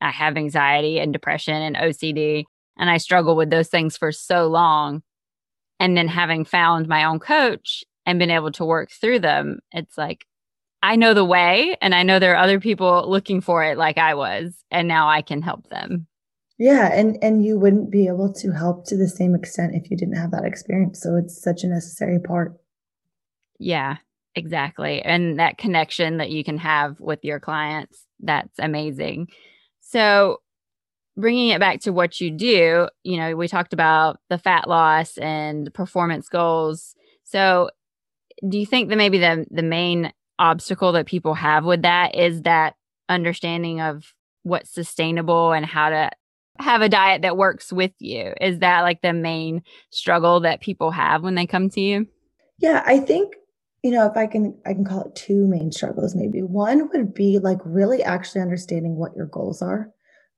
I 0.00 0.10
have 0.10 0.36
anxiety 0.36 0.98
and 0.98 1.12
depression 1.12 1.54
and 1.54 1.76
OCD, 1.76 2.44
and 2.78 2.90
I 2.90 2.96
struggle 2.98 3.36
with 3.36 3.50
those 3.50 3.68
things 3.68 3.96
for 3.96 4.12
so 4.12 4.46
long, 4.46 5.02
and 5.80 5.96
then 5.96 6.08
having 6.08 6.44
found 6.44 6.88
my 6.88 7.04
own 7.04 7.18
coach 7.18 7.84
and 8.06 8.18
been 8.18 8.30
able 8.30 8.52
to 8.52 8.64
work 8.64 8.90
through 8.90 9.20
them, 9.20 9.60
it's 9.72 9.96
like 9.96 10.26
I 10.82 10.96
know 10.96 11.14
the 11.14 11.24
way 11.24 11.76
and 11.80 11.94
I 11.94 12.02
know 12.02 12.18
there 12.18 12.34
are 12.34 12.42
other 12.42 12.58
people 12.58 13.08
looking 13.08 13.40
for 13.40 13.62
it 13.64 13.78
like 13.78 13.98
I 13.98 14.14
was 14.14 14.52
and 14.70 14.88
now 14.88 15.08
I 15.08 15.22
can 15.22 15.40
help 15.40 15.68
them. 15.68 16.08
Yeah, 16.62 16.92
and 16.92 17.18
and 17.20 17.44
you 17.44 17.58
wouldn't 17.58 17.90
be 17.90 18.06
able 18.06 18.32
to 18.34 18.52
help 18.52 18.84
to 18.84 18.96
the 18.96 19.08
same 19.08 19.34
extent 19.34 19.74
if 19.74 19.90
you 19.90 19.96
didn't 19.96 20.14
have 20.14 20.30
that 20.30 20.44
experience. 20.44 21.02
So 21.02 21.16
it's 21.16 21.42
such 21.42 21.64
a 21.64 21.66
necessary 21.66 22.20
part. 22.20 22.52
Yeah, 23.58 23.96
exactly. 24.36 25.02
And 25.02 25.40
that 25.40 25.58
connection 25.58 26.18
that 26.18 26.30
you 26.30 26.44
can 26.44 26.58
have 26.58 27.00
with 27.00 27.18
your 27.24 27.40
clients, 27.40 28.06
that's 28.20 28.60
amazing. 28.60 29.26
So 29.80 30.40
bringing 31.16 31.48
it 31.48 31.58
back 31.58 31.80
to 31.80 31.90
what 31.90 32.20
you 32.20 32.30
do, 32.30 32.86
you 33.02 33.16
know, 33.16 33.34
we 33.34 33.48
talked 33.48 33.72
about 33.72 34.20
the 34.30 34.38
fat 34.38 34.68
loss 34.68 35.18
and 35.18 35.74
performance 35.74 36.28
goals. 36.28 36.94
So 37.24 37.70
do 38.48 38.56
you 38.56 38.66
think 38.66 38.88
that 38.90 38.96
maybe 38.96 39.18
the 39.18 39.46
the 39.50 39.64
main 39.64 40.12
obstacle 40.38 40.92
that 40.92 41.06
people 41.06 41.34
have 41.34 41.64
with 41.64 41.82
that 41.82 42.14
is 42.14 42.42
that 42.42 42.76
understanding 43.08 43.80
of 43.80 44.14
what's 44.44 44.70
sustainable 44.70 45.50
and 45.50 45.66
how 45.66 45.90
to 45.90 46.10
have 46.58 46.82
a 46.82 46.88
diet 46.88 47.22
that 47.22 47.36
works 47.36 47.72
with 47.72 47.92
you. 47.98 48.32
Is 48.40 48.58
that 48.60 48.82
like 48.82 49.02
the 49.02 49.12
main 49.12 49.62
struggle 49.90 50.40
that 50.40 50.60
people 50.60 50.90
have 50.90 51.22
when 51.22 51.34
they 51.34 51.46
come 51.46 51.70
to 51.70 51.80
you? 51.80 52.06
Yeah, 52.58 52.82
I 52.86 52.98
think 52.98 53.34
you 53.82 53.90
know, 53.90 54.06
if 54.06 54.16
I 54.16 54.26
can 54.26 54.56
I 54.64 54.74
can 54.74 54.84
call 54.84 55.04
it 55.04 55.16
two 55.16 55.46
main 55.48 55.72
struggles 55.72 56.14
maybe. 56.14 56.42
One 56.42 56.88
would 56.92 57.14
be 57.14 57.38
like 57.40 57.58
really 57.64 58.02
actually 58.02 58.40
understanding 58.40 58.96
what 58.96 59.16
your 59.16 59.26
goals 59.26 59.60
are. 59.60 59.90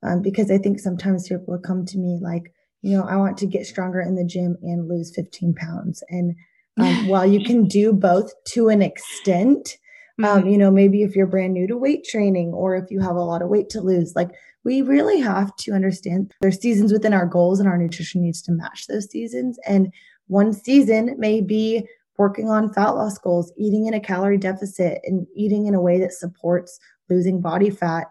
Um, 0.03 0.21
because 0.21 0.51
I 0.51 0.57
think 0.57 0.79
sometimes 0.79 1.27
people 1.27 1.45
will 1.47 1.59
come 1.59 1.85
to 1.85 1.97
me 1.97 2.19
like, 2.21 2.51
you 2.81 2.97
know, 2.97 3.03
I 3.03 3.17
want 3.17 3.37
to 3.39 3.47
get 3.47 3.65
stronger 3.65 4.01
in 4.01 4.15
the 4.15 4.25
gym 4.25 4.57
and 4.61 4.87
lose 4.87 5.13
15 5.15 5.55
pounds. 5.55 6.03
And 6.09 6.35
um, 6.77 7.07
while 7.07 7.25
you 7.25 7.43
can 7.43 7.67
do 7.67 7.93
both 7.93 8.31
to 8.53 8.69
an 8.69 8.81
extent, 8.81 9.77
um, 10.17 10.25
mm-hmm. 10.25 10.37
Um, 10.37 10.47
you 10.47 10.57
know, 10.57 10.71
maybe 10.71 11.03
if 11.03 11.15
you're 11.15 11.27
brand 11.27 11.53
new 11.53 11.67
to 11.67 11.77
weight 11.77 12.05
training 12.05 12.53
or 12.53 12.75
if 12.75 12.89
you 12.89 13.01
have 13.01 13.15
a 13.15 13.23
lot 13.23 13.41
of 13.41 13.49
weight 13.49 13.69
to 13.71 13.81
lose, 13.81 14.15
like 14.15 14.29
we 14.65 14.81
really 14.81 15.19
have 15.21 15.55
to 15.57 15.71
understand 15.71 16.33
there's 16.41 16.59
seasons 16.59 16.91
within 16.91 17.13
our 17.13 17.25
goals 17.25 17.59
and 17.59 17.69
our 17.69 17.77
nutrition 17.77 18.21
needs 18.21 18.41
to 18.43 18.51
match 18.51 18.87
those 18.87 19.09
seasons. 19.09 19.57
And 19.65 19.93
one 20.27 20.51
season 20.51 21.15
may 21.17 21.39
be 21.39 21.87
working 22.17 22.49
on 22.49 22.73
fat 22.73 22.89
loss 22.89 23.17
goals, 23.17 23.53
eating 23.57 23.85
in 23.85 23.93
a 23.93 23.99
calorie 23.99 24.37
deficit 24.37 24.99
and 25.03 25.27
eating 25.35 25.67
in 25.67 25.75
a 25.75 25.81
way 25.81 25.99
that 25.99 26.13
supports 26.13 26.79
losing 27.09 27.41
body 27.41 27.69
fat. 27.69 28.07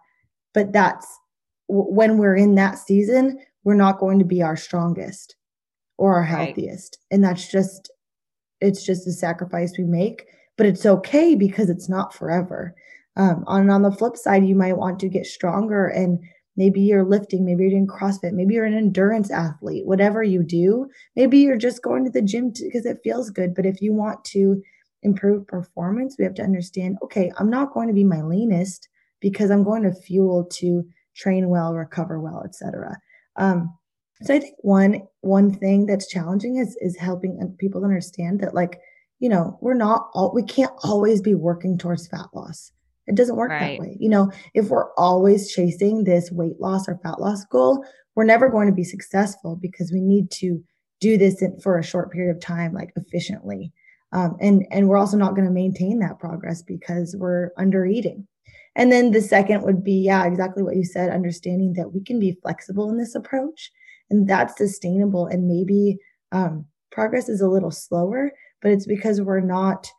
But 0.53 0.73
that's 0.73 1.07
when 1.69 2.19
we're 2.19 2.37
in 2.37 2.55
that 2.55 2.79
season, 2.79 3.39
we're 3.65 3.75
not 3.75 3.99
going 3.99 4.19
to 4.19 4.25
be 4.25 4.43
our 4.43 4.57
strongest 4.57 5.37
or 5.99 6.15
our 6.15 6.23
healthiest. 6.23 6.99
Right. 7.01 7.15
And 7.15 7.25
that's 7.25 7.51
just, 7.51 7.91
it's 8.61 8.85
just 8.85 9.07
a 9.07 9.13
sacrifice 9.13 9.75
we 9.77 9.85
make 9.85 10.27
but 10.57 10.67
it's 10.67 10.87
okay 10.87 11.35
because 11.35 11.71
it's 11.71 11.89
not 11.89 12.15
forever. 12.15 12.75
Um, 13.17 13.45
on 13.47 13.71
on 13.71 13.83
the 13.83 13.93
flip 13.93 14.17
side, 14.17 14.45
you 14.45 14.55
might 14.55 14.77
want 14.77 14.99
to 15.01 15.09
get 15.09 15.27
stronger 15.27 15.87
and 15.87 16.19
maybe 16.57 16.81
you're 16.81 17.05
lifting, 17.05 17.45
maybe 17.45 17.63
you're 17.63 17.71
doing 17.71 17.87
CrossFit, 17.87 18.33
maybe 18.33 18.55
you're 18.55 18.65
an 18.65 18.77
endurance 18.77 19.31
athlete, 19.31 19.87
whatever 19.87 20.23
you 20.23 20.43
do, 20.43 20.89
maybe 21.17 21.39
you're 21.39 21.57
just 21.57 21.83
going 21.83 22.05
to 22.05 22.11
the 22.11 22.23
gym 22.23 22.51
because 22.51 22.87
it 22.87 23.01
feels 23.03 23.31
good. 23.31 23.55
But 23.55 23.67
if 23.67 23.81
you 23.81 23.93
want 23.93 24.25
to 24.27 24.63
improve 25.03 25.47
performance, 25.47 26.17
we 26.19 26.25
have 26.25 26.35
to 26.35 26.43
understand, 26.43 26.99
okay, 27.03 27.33
I'm 27.39 27.51
not 27.51 27.73
going 27.75 27.89
to 27.89 27.95
be 27.95 28.05
my 28.05 28.23
leanest 28.23 28.89
because 29.21 29.51
I'm 29.51 29.65
going 29.65 29.83
to 29.83 29.93
fuel 29.93 30.45
to 30.53 30.85
train 31.15 31.49
well, 31.49 31.75
recover 31.75 32.21
well, 32.21 32.43
etc. 32.45 32.97
Um, 33.37 33.77
so 34.23 34.35
I 34.35 34.39
think 34.39 34.55
one 34.59 35.03
one 35.21 35.53
thing 35.53 35.87
that's 35.87 36.09
challenging 36.09 36.57
is 36.57 36.77
is 36.81 36.97
helping 36.97 37.57
people 37.59 37.85
understand 37.85 38.41
that 38.41 38.55
like 38.55 38.81
you 39.25 39.29
know, 39.31 39.59
we're 39.63 39.73
not 39.73 40.11
all, 40.13 40.33
we 40.35 40.43
can't 40.43 40.73
always 40.83 41.23
be 41.23 41.35
working 41.35 41.79
towards 41.79 42.07
fat 42.07 42.27
loss. 42.35 42.73
It 43.07 43.17
doesn't 43.17 43.37
work 43.37 43.51
right. 43.51 43.79
that 43.79 43.81
way. 43.81 43.97
You 44.01 44.09
know, 44.09 44.31
if 44.55 44.69
we're 44.69 44.93
always 44.95 45.53
chasing 45.53 46.05
this 46.05 46.31
weight 46.31 46.61
loss 46.61 46.89
or 46.89 46.99
fat 47.03 47.21
loss 47.21 47.45
goal, 47.45 47.85
we're 48.15 48.25
never 48.25 48.49
going 48.49 48.69
to 48.69 48.75
be 48.75 48.85
successful 48.85 49.57
because 49.57 49.93
we 49.93 50.01
need 50.01 50.31
to 50.33 50.63
do 51.01 51.19
this 51.19 51.43
in, 51.43 51.59
for 51.61 51.79
a 51.79 51.85
short 51.85 52.13
period 52.13 52.35
of 52.35 52.41
time, 52.41 52.73
like 52.73 52.93
efficiently. 52.97 53.73
Um, 54.13 54.37
and 54.41 54.65
and 54.71 54.89
we're 54.89 54.97
also 54.97 55.17
not 55.17 55.35
going 55.35 55.47
to 55.47 55.53
maintain 55.53 55.99
that 55.99 56.19
progress 56.19 56.63
because 56.63 57.17
we're 57.19 57.51
under 57.59 57.85
eating. 57.85 58.27
And 58.77 58.91
then 58.91 59.11
the 59.11 59.21
second 59.21 59.63
would 59.63 59.85
be, 59.85 59.95
yeah, 59.95 60.25
exactly 60.25 60.63
what 60.63 60.77
you 60.77 60.85
said, 60.85 61.11
understanding 61.11 61.75
that 61.75 61.93
we 61.93 62.03
can 62.03 62.19
be 62.19 62.39
flexible 62.43 62.91
in 62.91 62.99
this 62.99 63.15
approach 63.15 63.71
and 64.11 64.29
that's 64.29 64.57
sustainable. 64.57 65.27
And 65.27 65.47
maybe 65.47 65.99
um, 66.33 66.67
progress 66.91 67.29
is 67.29 67.41
a 67.41 67.49
little 67.49 67.71
slower, 67.71 68.33
but 68.63 68.71
it's 68.71 68.87
because 68.87 69.21
we're 69.21 69.41
not 69.41 69.91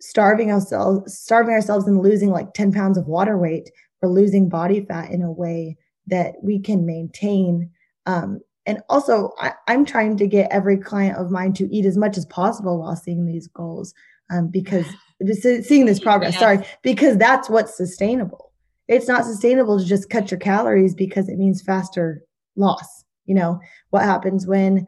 starving 0.00 0.52
ourselves 0.52 1.18
starving 1.18 1.54
ourselves 1.54 1.86
and 1.86 2.02
losing 2.02 2.30
like 2.30 2.52
10 2.54 2.72
pounds 2.72 2.96
of 2.96 3.06
water 3.06 3.36
weight 3.36 3.70
we're 4.00 4.08
losing 4.08 4.48
body 4.48 4.84
fat 4.84 5.10
in 5.10 5.22
a 5.22 5.32
way 5.32 5.76
that 6.06 6.36
we 6.42 6.58
can 6.58 6.86
maintain. 6.86 7.70
Um, 8.06 8.40
and 8.66 8.80
also, 8.88 9.32
I, 9.38 9.52
am 9.66 9.84
trying 9.84 10.16
to 10.18 10.26
get 10.26 10.50
every 10.50 10.76
client 10.76 11.16
of 11.16 11.30
mine 11.30 11.52
to 11.54 11.74
eat 11.74 11.86
as 11.86 11.96
much 11.96 12.16
as 12.18 12.26
possible 12.26 12.78
while 12.78 12.96
seeing 12.96 13.26
these 13.26 13.46
goals 13.48 13.94
um, 14.30 14.48
because 14.48 14.86
seeing 15.32 15.86
this 15.86 16.00
progress, 16.00 16.34
yeah. 16.34 16.40
sorry, 16.40 16.66
because 16.82 17.16
that's 17.16 17.48
what's 17.48 17.76
sustainable. 17.76 18.52
It's 18.88 19.08
not 19.08 19.24
sustainable 19.24 19.78
to 19.78 19.84
just 19.84 20.10
cut 20.10 20.30
your 20.30 20.40
calories 20.40 20.94
because 20.94 21.28
it 21.28 21.38
means 21.38 21.62
faster 21.62 22.22
loss. 22.56 23.04
You 23.26 23.34
know, 23.34 23.60
what 23.90 24.04
happens 24.04 24.46
when 24.46 24.86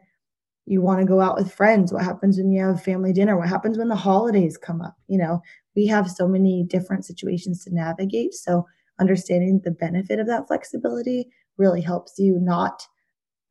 you 0.71 0.81
want 0.81 1.01
to 1.01 1.05
go 1.05 1.19
out 1.19 1.35
with 1.35 1.53
friends? 1.53 1.91
What 1.91 2.03
happens 2.03 2.37
when 2.37 2.51
you 2.51 2.63
have 2.63 2.81
family 2.81 3.11
dinner? 3.11 3.37
What 3.37 3.49
happens 3.49 3.77
when 3.77 3.89
the 3.89 3.95
holidays 3.95 4.57
come 4.57 4.81
up? 4.81 4.95
You 5.07 5.17
know, 5.17 5.41
we 5.75 5.85
have 5.87 6.09
so 6.09 6.27
many 6.27 6.63
different 6.63 7.05
situations 7.05 7.63
to 7.63 7.73
navigate. 7.73 8.33
So, 8.33 8.65
understanding 8.99 9.61
the 9.63 9.71
benefit 9.71 10.19
of 10.19 10.27
that 10.27 10.47
flexibility 10.47 11.27
really 11.57 11.81
helps 11.81 12.17
you 12.17 12.37
not, 12.39 12.87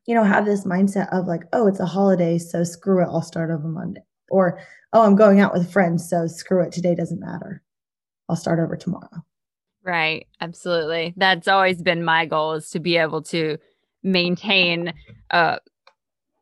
you 0.07 0.15
know, 0.15 0.25
have 0.25 0.47
this 0.47 0.65
mindset 0.65 1.13
of 1.13 1.27
like, 1.27 1.43
oh, 1.53 1.67
it's 1.67 1.81
a 1.81 1.87
holiday, 1.87 2.39
so 2.39 2.65
screw 2.65 3.03
it, 3.03 3.09
I'll 3.09 3.23
start 3.23 3.51
over 3.51 3.69
Monday. 3.69 4.03
Or, 4.31 4.61
oh, 4.93 5.03
I'm 5.03 5.17
going 5.17 5.41
out 5.41 5.53
with 5.53 5.71
friends, 5.71 6.09
so 6.09 6.27
screw 6.27 6.63
it, 6.63 6.73
today 6.73 6.95
doesn't 6.95 7.21
matter. 7.21 7.63
I'll 8.29 8.37
start 8.37 8.61
over 8.61 8.77
tomorrow. 8.77 9.25
Right. 9.83 10.27
Absolutely. 10.41 11.15
That's 11.17 11.49
always 11.49 11.83
been 11.83 12.05
my 12.05 12.27
goal 12.27 12.53
is 12.53 12.71
to 12.71 12.81
be 12.81 12.97
able 12.97 13.23
to 13.23 13.59
maintain 14.03 14.93
a, 15.31 15.59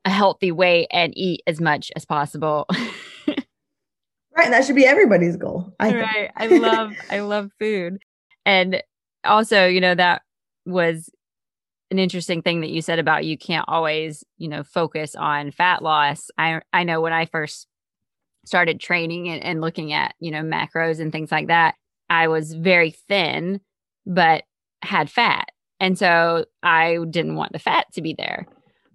a 0.04 0.10
healthy 0.10 0.52
weight 0.52 0.88
and 0.90 1.12
eat 1.16 1.42
as 1.46 1.60
much 1.60 1.90
as 1.96 2.04
possible. 2.04 2.66
right. 3.28 4.50
That 4.50 4.64
should 4.64 4.76
be 4.76 4.86
everybody's 4.86 5.36
goal. 5.36 5.74
I 5.78 5.94
right. 5.94 6.30
I 6.36 6.46
love, 6.46 6.92
I 7.10 7.20
love 7.20 7.50
food. 7.58 7.98
And 8.46 8.82
also, 9.24 9.66
you 9.66 9.80
know, 9.80 9.94
that 9.94 10.22
was 10.64 11.10
an 11.90 11.98
interesting 11.98 12.42
thing 12.42 12.60
that 12.60 12.70
you 12.70 12.82
said 12.82 12.98
about 12.98 13.24
you 13.24 13.38
can't 13.38 13.64
always, 13.68 14.24
you 14.36 14.48
know, 14.48 14.62
focus 14.62 15.14
on 15.14 15.50
fat 15.50 15.82
loss. 15.82 16.30
I 16.36 16.60
I 16.72 16.84
know 16.84 17.00
when 17.00 17.12
I 17.12 17.26
first 17.26 17.66
started 18.44 18.80
training 18.80 19.28
and, 19.28 19.42
and 19.42 19.60
looking 19.60 19.92
at, 19.92 20.14
you 20.20 20.30
know, 20.30 20.42
macros 20.42 21.00
and 21.00 21.12
things 21.12 21.32
like 21.32 21.48
that, 21.48 21.74
I 22.10 22.28
was 22.28 22.54
very 22.54 22.90
thin, 22.90 23.60
but 24.06 24.44
had 24.82 25.10
fat. 25.10 25.48
And 25.80 25.98
so 25.98 26.44
I 26.62 26.98
didn't 27.10 27.36
want 27.36 27.52
the 27.52 27.58
fat 27.58 27.86
to 27.94 28.02
be 28.02 28.14
there. 28.16 28.46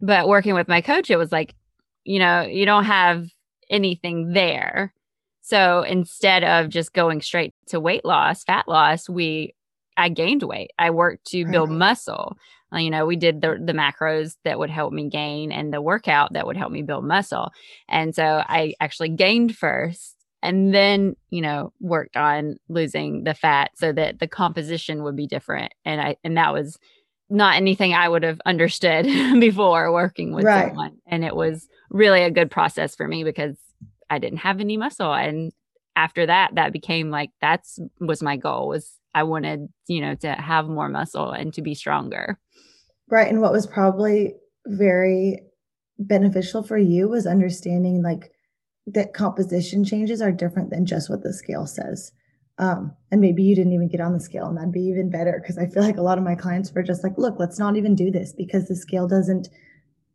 But 0.03 0.27
working 0.27 0.53
with 0.53 0.67
my 0.67 0.81
coach, 0.81 1.09
it 1.09 1.15
was 1.15 1.31
like, 1.31 1.55
you 2.03 2.19
know, 2.19 2.41
you 2.41 2.65
don't 2.65 2.83
have 2.83 3.25
anything 3.69 4.33
there. 4.33 4.93
So 5.41 5.81
instead 5.83 6.43
of 6.43 6.67
just 6.67 6.93
going 6.93 7.21
straight 7.21 7.53
to 7.67 7.79
weight 7.79 8.03
loss, 8.03 8.43
fat 8.43 8.67
loss, 8.67 9.07
we 9.07 9.55
I 9.95 10.09
gained 10.09 10.43
weight. 10.43 10.71
I 10.77 10.89
worked 10.89 11.27
to 11.27 11.45
build 11.45 11.69
muscle. 11.69 12.37
Uh, 12.73 12.79
you 12.79 12.89
know, 12.89 13.05
we 13.05 13.15
did 13.15 13.39
the 13.39 13.57
the 13.63 13.71
macros 13.71 14.35
that 14.43 14.59
would 14.59 14.69
help 14.69 14.91
me 14.91 15.07
gain 15.07 15.53
and 15.53 15.73
the 15.73 15.81
workout 15.81 16.33
that 16.33 16.47
would 16.47 16.57
help 16.57 16.73
me 16.73 16.81
build 16.81 17.05
muscle. 17.05 17.51
And 17.87 18.13
so 18.13 18.43
I 18.45 18.73
actually 18.81 19.09
gained 19.09 19.55
first 19.55 20.17
and 20.41 20.73
then, 20.73 21.15
you 21.29 21.41
know, 21.41 21.71
worked 21.79 22.17
on 22.17 22.57
losing 22.67 23.23
the 23.23 23.33
fat 23.33 23.71
so 23.75 23.93
that 23.93 24.19
the 24.19 24.27
composition 24.27 25.03
would 25.03 25.15
be 25.15 25.27
different. 25.27 25.73
And 25.85 26.01
I 26.01 26.17
and 26.25 26.35
that 26.35 26.51
was 26.51 26.77
not 27.33 27.55
anything 27.55 27.93
I 27.93 28.07
would 28.07 28.23
have 28.23 28.39
understood 28.45 29.05
before 29.39 29.91
working 29.91 30.33
with 30.33 30.45
right. 30.45 30.67
someone. 30.67 30.97
And 31.07 31.25
it 31.25 31.35
was 31.35 31.67
really 31.89 32.21
a 32.21 32.31
good 32.31 32.51
process 32.51 32.95
for 32.95 33.07
me 33.07 33.23
because 33.23 33.57
I 34.09 34.19
didn't 34.19 34.39
have 34.39 34.59
any 34.59 34.77
muscle 34.77 35.13
and 35.13 35.51
after 35.95 36.25
that 36.25 36.55
that 36.55 36.73
became 36.73 37.09
like 37.09 37.31
that's 37.41 37.79
was 37.99 38.21
my 38.23 38.35
goal 38.37 38.67
was 38.67 38.93
I 39.15 39.23
wanted, 39.23 39.69
you 39.87 40.01
know, 40.01 40.15
to 40.15 40.31
have 40.33 40.67
more 40.67 40.89
muscle 40.89 41.31
and 41.31 41.53
to 41.53 41.61
be 41.61 41.75
stronger. 41.75 42.39
Right. 43.09 43.29
And 43.29 43.41
what 43.41 43.51
was 43.51 43.67
probably 43.67 44.35
very 44.65 45.43
beneficial 45.99 46.63
for 46.63 46.77
you 46.77 47.07
was 47.07 47.27
understanding 47.27 48.01
like 48.01 48.31
that 48.87 49.13
composition 49.13 49.83
changes 49.83 50.21
are 50.21 50.31
different 50.31 50.71
than 50.71 50.85
just 50.85 51.09
what 51.09 51.21
the 51.21 51.33
scale 51.33 51.67
says. 51.67 52.11
Um, 52.59 52.95
and 53.11 53.19
maybe 53.19 53.41
you 53.41 53.55
didn't 53.55 53.73
even 53.73 53.87
get 53.87 54.01
on 54.01 54.13
the 54.13 54.19
scale, 54.19 54.47
and 54.47 54.57
that'd 54.57 54.71
be 54.71 54.81
even 54.81 55.09
better 55.09 55.39
because 55.41 55.57
I 55.57 55.65
feel 55.65 55.81
like 55.81 55.97
a 55.97 56.03
lot 56.03 56.17
of 56.17 56.23
my 56.23 56.35
clients 56.35 56.71
were 56.71 56.83
just 56.83 57.03
like, 57.03 57.17
look, 57.17 57.39
let's 57.39 57.57
not 57.57 57.75
even 57.75 57.95
do 57.95 58.11
this 58.11 58.31
because 58.31 58.67
the 58.67 58.75
scale 58.75 59.07
doesn't 59.07 59.49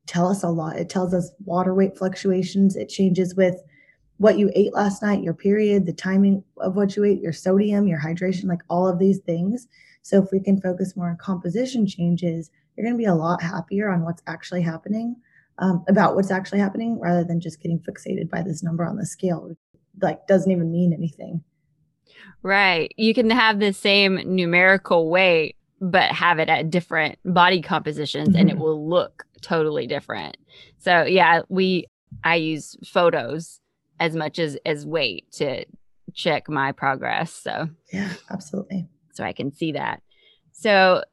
tell 0.07 0.29
us 0.29 0.43
a 0.43 0.49
lot. 0.49 0.77
It 0.77 0.89
tells 0.89 1.13
us 1.13 1.33
water 1.45 1.75
weight 1.75 1.99
fluctuations, 1.99 2.77
it 2.77 2.89
changes 2.89 3.35
with 3.35 3.61
what 4.19 4.39
you 4.39 4.51
ate 4.55 4.75
last 4.75 5.03
night, 5.03 5.23
your 5.23 5.35
period, 5.35 5.87
the 5.87 5.93
timing 5.93 6.43
of 6.59 6.77
what 6.77 6.97
you 6.97 7.05
ate, 7.05 7.21
your 7.21 7.33
sodium, 7.33 7.87
your 7.87 8.01
hydration, 8.01 8.45
like 8.45 8.63
all 8.69 8.87
of 8.87 8.99
these 8.99 9.19
things. 9.19 9.69
So 10.03 10.23
if 10.23 10.31
we 10.33 10.41
can 10.41 10.61
focus 10.61 10.97
more 10.97 11.09
on 11.09 11.17
composition 11.19 11.87
changes, 11.87 12.51
you're 12.77 12.85
going 12.85 12.95
to 12.95 12.99
be 12.99 13.05
a 13.05 13.15
lot 13.15 13.43
happier 13.43 13.91
on 13.91 14.05
what's 14.05 14.23
actually 14.27 14.63
happening, 14.63 15.17
um, 15.59 15.85
about 15.89 16.15
what's 16.15 16.31
actually 16.31 16.59
happening, 16.61 16.99
rather 16.99 17.25
than 17.25 17.41
just 17.41 17.61
getting 17.61 17.81
fixated 17.81 18.29
by 18.29 18.43
this 18.43 18.63
number 18.63 18.85
on 18.85 18.97
the 18.97 19.07
scale. 19.07 19.57
Like 20.01 20.27
doesn't 20.27 20.51
even 20.51 20.73
mean 20.73 20.93
anything. 20.93 21.43
Right. 22.43 22.93
You 22.97 23.15
can 23.15 23.31
have 23.31 23.59
the 23.59 23.73
same 23.73 24.17
numerical 24.25 25.11
weight, 25.11 25.57
but 25.81 26.11
have 26.11 26.39
it 26.39 26.49
at 26.49 26.71
different 26.71 27.19
body 27.25 27.63
compositions, 27.63 28.31
mm-hmm. 28.31 28.39
and 28.39 28.51
it 28.51 28.55
mm-hmm. 28.55 28.63
will 28.63 28.89
look 28.89 29.25
totally 29.43 29.87
different. 29.87 30.37
So 30.79 31.05
yeah, 31.05 31.43
we 31.49 31.87
I 32.25 32.37
use 32.37 32.77
photos 32.85 33.61
as 34.01 34.15
much 34.15 34.39
as 34.39 34.57
as 34.65 34.87
weight 34.87 35.31
to 35.33 35.65
check 36.15 36.49
my 36.49 36.73
progress. 36.73 37.33
So 37.33 37.69
yeah, 37.93 38.13
absolutely. 38.31 38.89
So 39.13 39.25
I 39.25 39.33
can 39.33 39.53
see 39.53 39.73
that. 39.73 40.03
So, 40.53 41.05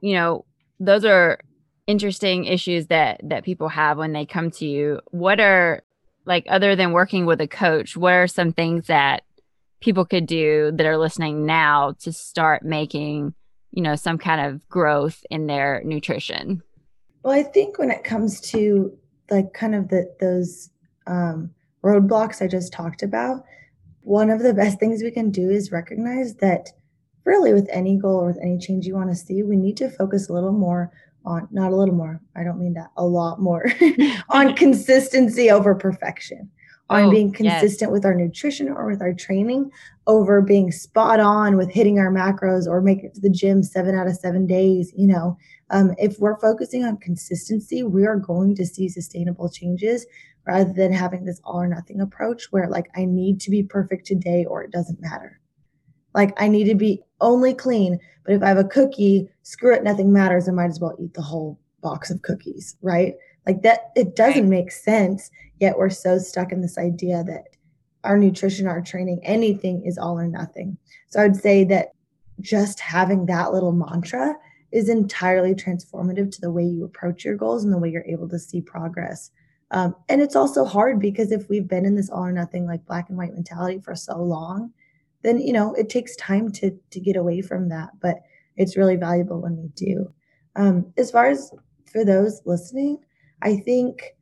you 0.00 0.14
know, 0.14 0.44
those 0.78 1.04
are 1.04 1.40
interesting 1.86 2.44
issues 2.44 2.86
that 2.86 3.20
that 3.24 3.44
people 3.44 3.68
have 3.68 3.98
when 3.98 4.12
they 4.12 4.26
come 4.26 4.50
to 4.52 4.66
you. 4.66 5.00
What 5.10 5.40
are 5.40 5.82
like 6.24 6.46
other 6.48 6.76
than 6.76 6.92
working 6.92 7.26
with 7.26 7.40
a 7.40 7.46
coach, 7.46 7.96
what 7.96 8.12
are 8.12 8.26
some 8.26 8.52
things 8.52 8.86
that 8.86 9.22
people 9.86 10.04
could 10.04 10.26
do 10.26 10.72
that 10.74 10.84
are 10.84 10.98
listening 10.98 11.46
now 11.46 11.94
to 12.00 12.12
start 12.12 12.64
making, 12.64 13.32
you 13.70 13.82
know, 13.82 13.94
some 13.94 14.18
kind 14.18 14.40
of 14.40 14.68
growth 14.68 15.24
in 15.30 15.46
their 15.46 15.80
nutrition? 15.84 16.60
Well, 17.22 17.32
I 17.32 17.44
think 17.44 17.78
when 17.78 17.92
it 17.92 18.04
comes 18.04 18.40
to 18.52 18.92
like 19.30 19.54
kind 19.54 19.74
of 19.74 19.88
the 19.88 20.14
those 20.20 20.70
um 21.06 21.50
roadblocks 21.84 22.42
I 22.42 22.48
just 22.48 22.72
talked 22.72 23.02
about, 23.04 23.44
one 24.00 24.28
of 24.28 24.40
the 24.40 24.52
best 24.52 24.80
things 24.80 25.02
we 25.02 25.12
can 25.12 25.30
do 25.30 25.50
is 25.50 25.70
recognize 25.70 26.34
that 26.36 26.72
really 27.24 27.52
with 27.54 27.68
any 27.70 27.96
goal 27.96 28.16
or 28.16 28.26
with 28.26 28.38
any 28.42 28.58
change 28.58 28.86
you 28.86 28.94
want 28.94 29.10
to 29.10 29.16
see, 29.16 29.44
we 29.44 29.56
need 29.56 29.76
to 29.76 29.88
focus 29.88 30.28
a 30.28 30.32
little 30.32 30.52
more 30.52 30.92
on, 31.24 31.46
not 31.52 31.72
a 31.72 31.76
little 31.76 31.94
more, 31.94 32.20
I 32.34 32.42
don't 32.44 32.58
mean 32.58 32.74
that, 32.74 32.90
a 32.96 33.04
lot 33.04 33.40
more, 33.40 33.66
on 34.30 34.54
consistency 34.64 35.50
over 35.50 35.74
perfection, 35.74 36.50
on 36.88 37.04
oh, 37.04 37.10
being 37.10 37.32
consistent 37.32 37.88
yes. 37.88 37.92
with 37.92 38.04
our 38.04 38.14
nutrition 38.14 38.68
or 38.68 38.86
with 38.86 39.02
our 39.02 39.12
training 39.12 39.70
over 40.06 40.40
being 40.40 40.70
spot 40.70 41.18
on 41.18 41.56
with 41.56 41.70
hitting 41.70 41.98
our 41.98 42.12
macros 42.12 42.66
or 42.66 42.80
making 42.80 43.06
it 43.06 43.14
to 43.14 43.20
the 43.20 43.30
gym 43.30 43.62
seven 43.62 43.94
out 43.94 44.06
of 44.06 44.16
seven 44.16 44.46
days. 44.46 44.92
You 44.96 45.08
know, 45.08 45.36
um, 45.70 45.94
if 45.98 46.18
we're 46.20 46.38
focusing 46.38 46.84
on 46.84 46.96
consistency, 46.98 47.82
we 47.82 48.06
are 48.06 48.16
going 48.16 48.54
to 48.54 48.66
see 48.66 48.88
sustainable 48.88 49.50
changes 49.50 50.06
rather 50.46 50.72
than 50.72 50.92
having 50.92 51.24
this 51.24 51.40
all 51.44 51.60
or 51.60 51.66
nothing 51.66 52.00
approach 52.00 52.46
where 52.52 52.68
like 52.68 52.86
I 52.94 53.04
need 53.04 53.40
to 53.40 53.50
be 53.50 53.64
perfect 53.64 54.06
today 54.06 54.44
or 54.44 54.62
it 54.62 54.70
doesn't 54.70 55.00
matter. 55.00 55.40
Like 56.14 56.40
I 56.40 56.48
need 56.48 56.64
to 56.64 56.76
be 56.76 57.02
only 57.20 57.52
clean, 57.52 57.98
but 58.24 58.34
if 58.34 58.42
I 58.42 58.48
have 58.48 58.58
a 58.58 58.64
cookie, 58.64 59.28
screw 59.42 59.74
it, 59.74 59.82
nothing 59.82 60.12
matters. 60.12 60.48
I 60.48 60.52
might 60.52 60.70
as 60.70 60.80
well 60.80 60.96
eat 61.00 61.14
the 61.14 61.22
whole 61.22 61.58
box 61.82 62.10
of 62.10 62.22
cookies, 62.22 62.76
right? 62.80 63.14
Like 63.46 63.62
that, 63.62 63.90
it 63.96 64.16
doesn't 64.16 64.48
make 64.48 64.72
sense. 64.72 65.30
Yet 65.60 65.78
we're 65.78 65.90
so 65.90 66.18
stuck 66.18 66.52
in 66.52 66.60
this 66.60 66.78
idea 66.78 67.24
that 67.24 67.44
our 68.04 68.18
nutrition, 68.18 68.66
our 68.66 68.80
training, 68.80 69.20
anything 69.22 69.82
is 69.84 69.98
all 69.98 70.18
or 70.18 70.28
nothing. 70.28 70.78
So 71.08 71.20
I 71.20 71.26
would 71.26 71.36
say 71.36 71.64
that 71.64 71.88
just 72.40 72.80
having 72.80 73.26
that 73.26 73.52
little 73.52 73.72
mantra 73.72 74.36
is 74.72 74.88
entirely 74.88 75.54
transformative 75.54 76.30
to 76.32 76.40
the 76.40 76.50
way 76.50 76.64
you 76.64 76.84
approach 76.84 77.24
your 77.24 77.36
goals 77.36 77.64
and 77.64 77.72
the 77.72 77.78
way 77.78 77.90
you're 77.90 78.04
able 78.04 78.28
to 78.28 78.38
see 78.38 78.60
progress. 78.60 79.30
Um, 79.70 79.96
and 80.08 80.20
it's 80.20 80.36
also 80.36 80.64
hard 80.64 81.00
because 81.00 81.32
if 81.32 81.48
we've 81.48 81.66
been 81.66 81.86
in 81.86 81.96
this 81.96 82.10
all 82.10 82.24
or 82.24 82.32
nothing, 82.32 82.66
like 82.66 82.84
black 82.86 83.08
and 83.08 83.18
white 83.18 83.32
mentality 83.32 83.80
for 83.80 83.94
so 83.94 84.22
long, 84.22 84.72
then 85.22 85.40
you 85.40 85.52
know 85.52 85.74
it 85.74 85.88
takes 85.88 86.14
time 86.16 86.52
to 86.52 86.70
to 86.90 87.00
get 87.00 87.16
away 87.16 87.40
from 87.40 87.68
that. 87.70 87.90
But 88.00 88.18
it's 88.56 88.76
really 88.76 88.96
valuable 88.96 89.40
when 89.40 89.56
we 89.56 89.68
do. 89.68 90.12
Um, 90.54 90.92
as 90.96 91.10
far 91.10 91.26
as 91.26 91.50
for 91.90 92.04
those 92.04 92.42
listening, 92.44 92.98
I 93.42 93.56
think 93.56 94.15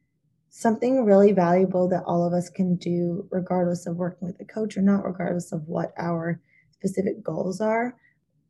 something 0.56 1.04
really 1.04 1.32
valuable 1.32 1.88
that 1.88 2.04
all 2.06 2.24
of 2.24 2.32
us 2.32 2.48
can 2.48 2.76
do, 2.76 3.26
regardless 3.32 3.86
of 3.86 3.96
working 3.96 4.28
with 4.28 4.40
a 4.40 4.44
coach 4.44 4.76
or 4.76 4.82
not, 4.82 5.04
regardless 5.04 5.50
of 5.50 5.66
what 5.66 5.92
our 5.98 6.40
specific 6.70 7.24
goals 7.24 7.60
are, 7.60 7.96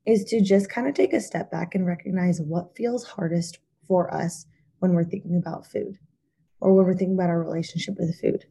is 0.04 0.22
to 0.24 0.42
just 0.42 0.68
kind 0.68 0.86
of 0.86 0.92
take 0.92 1.14
a 1.14 1.20
step 1.20 1.50
back 1.50 1.74
and 1.74 1.86
recognize 1.86 2.42
what 2.42 2.76
feels 2.76 3.04
hardest 3.04 3.58
for 3.88 4.12
us 4.12 4.44
when 4.80 4.92
we're 4.92 5.02
thinking 5.02 5.34
about 5.34 5.64
food 5.64 5.96
or 6.60 6.74
when 6.74 6.84
we're 6.84 6.92
thinking 6.94 7.14
about 7.14 7.30
our 7.30 7.42
relationship 7.42 7.94
with 7.98 8.20
food. 8.20 8.44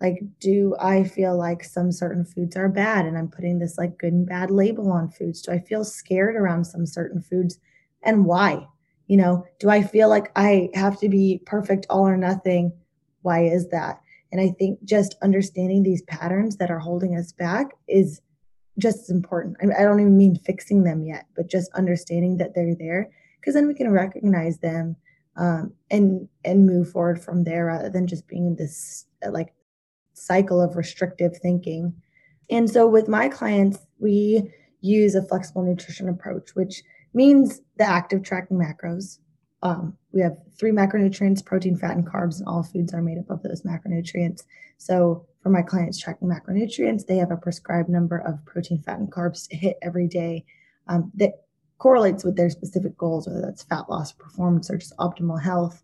Like, 0.00 0.20
do 0.38 0.76
I 0.78 1.02
feel 1.02 1.36
like 1.36 1.64
some 1.64 1.90
certain 1.90 2.24
foods 2.24 2.54
are 2.54 2.68
bad 2.68 3.06
and 3.06 3.18
I'm 3.18 3.28
putting 3.28 3.58
this 3.58 3.76
like 3.76 3.98
good 3.98 4.12
and 4.12 4.24
bad 4.24 4.52
label 4.52 4.92
on 4.92 5.10
foods? 5.10 5.42
Do 5.42 5.50
I 5.50 5.58
feel 5.58 5.82
scared 5.82 6.36
around 6.36 6.64
some 6.64 6.86
certain 6.86 7.20
foods 7.20 7.58
and 8.04 8.24
why? 8.24 8.68
You 9.08 9.16
know, 9.16 9.46
do 9.58 9.68
I 9.68 9.82
feel 9.82 10.08
like 10.08 10.30
I 10.36 10.70
have 10.74 11.00
to 11.00 11.08
be 11.08 11.42
perfect 11.44 11.86
all 11.90 12.06
or 12.06 12.16
nothing? 12.16 12.72
Why 13.22 13.44
is 13.44 13.68
that? 13.68 14.00
And 14.32 14.40
I 14.40 14.48
think 14.58 14.84
just 14.84 15.16
understanding 15.22 15.82
these 15.82 16.02
patterns 16.02 16.56
that 16.56 16.70
are 16.70 16.78
holding 16.78 17.16
us 17.16 17.32
back 17.32 17.72
is 17.88 18.20
just 18.78 19.00
as 19.00 19.10
important. 19.10 19.56
I, 19.60 19.82
don't 19.82 20.00
even 20.00 20.16
mean 20.16 20.36
fixing 20.36 20.84
them 20.84 21.04
yet, 21.04 21.26
but 21.36 21.48
just 21.48 21.72
understanding 21.74 22.38
that 22.38 22.54
they're 22.54 22.76
there 22.76 23.10
because 23.40 23.54
then 23.54 23.66
we 23.66 23.74
can 23.74 23.90
recognize 23.90 24.58
them 24.58 24.96
um, 25.36 25.72
and 25.90 26.28
and 26.44 26.66
move 26.66 26.90
forward 26.90 27.22
from 27.22 27.44
there 27.44 27.66
rather 27.66 27.88
than 27.88 28.06
just 28.06 28.26
being 28.26 28.46
in 28.46 28.56
this 28.56 29.06
like 29.30 29.52
cycle 30.14 30.60
of 30.60 30.76
restrictive 30.76 31.36
thinking. 31.38 31.94
And 32.50 32.68
so 32.68 32.86
with 32.86 33.08
my 33.08 33.28
clients, 33.28 33.78
we 33.98 34.50
use 34.80 35.14
a 35.14 35.22
flexible 35.22 35.62
nutrition 35.62 36.08
approach, 36.08 36.50
which 36.54 36.82
means 37.14 37.60
the 37.76 37.84
active 37.84 38.22
tracking 38.22 38.58
macros. 38.58 39.18
Um, 39.62 39.96
we 40.12 40.20
have 40.22 40.36
three 40.58 40.70
macronutrients 40.70 41.44
protein, 41.44 41.76
fat, 41.76 41.96
and 41.96 42.06
carbs, 42.06 42.38
and 42.38 42.48
all 42.48 42.62
foods 42.62 42.94
are 42.94 43.02
made 43.02 43.18
up 43.18 43.30
of 43.30 43.42
those 43.42 43.62
macronutrients. 43.62 44.44
So, 44.78 45.26
for 45.42 45.50
my 45.50 45.62
clients 45.62 45.98
tracking 45.98 46.28
macronutrients, 46.28 47.06
they 47.06 47.16
have 47.16 47.30
a 47.30 47.36
prescribed 47.36 47.88
number 47.88 48.18
of 48.18 48.44
protein, 48.46 48.78
fat, 48.78 48.98
and 48.98 49.12
carbs 49.12 49.48
to 49.48 49.56
hit 49.56 49.76
every 49.82 50.08
day 50.08 50.44
um, 50.88 51.10
that 51.14 51.44
correlates 51.78 52.24
with 52.24 52.36
their 52.36 52.50
specific 52.50 52.96
goals, 52.96 53.26
whether 53.26 53.40
that's 53.40 53.62
fat 53.62 53.88
loss, 53.88 54.12
performance, 54.12 54.70
or 54.70 54.78
just 54.78 54.96
optimal 54.96 55.40
health. 55.40 55.82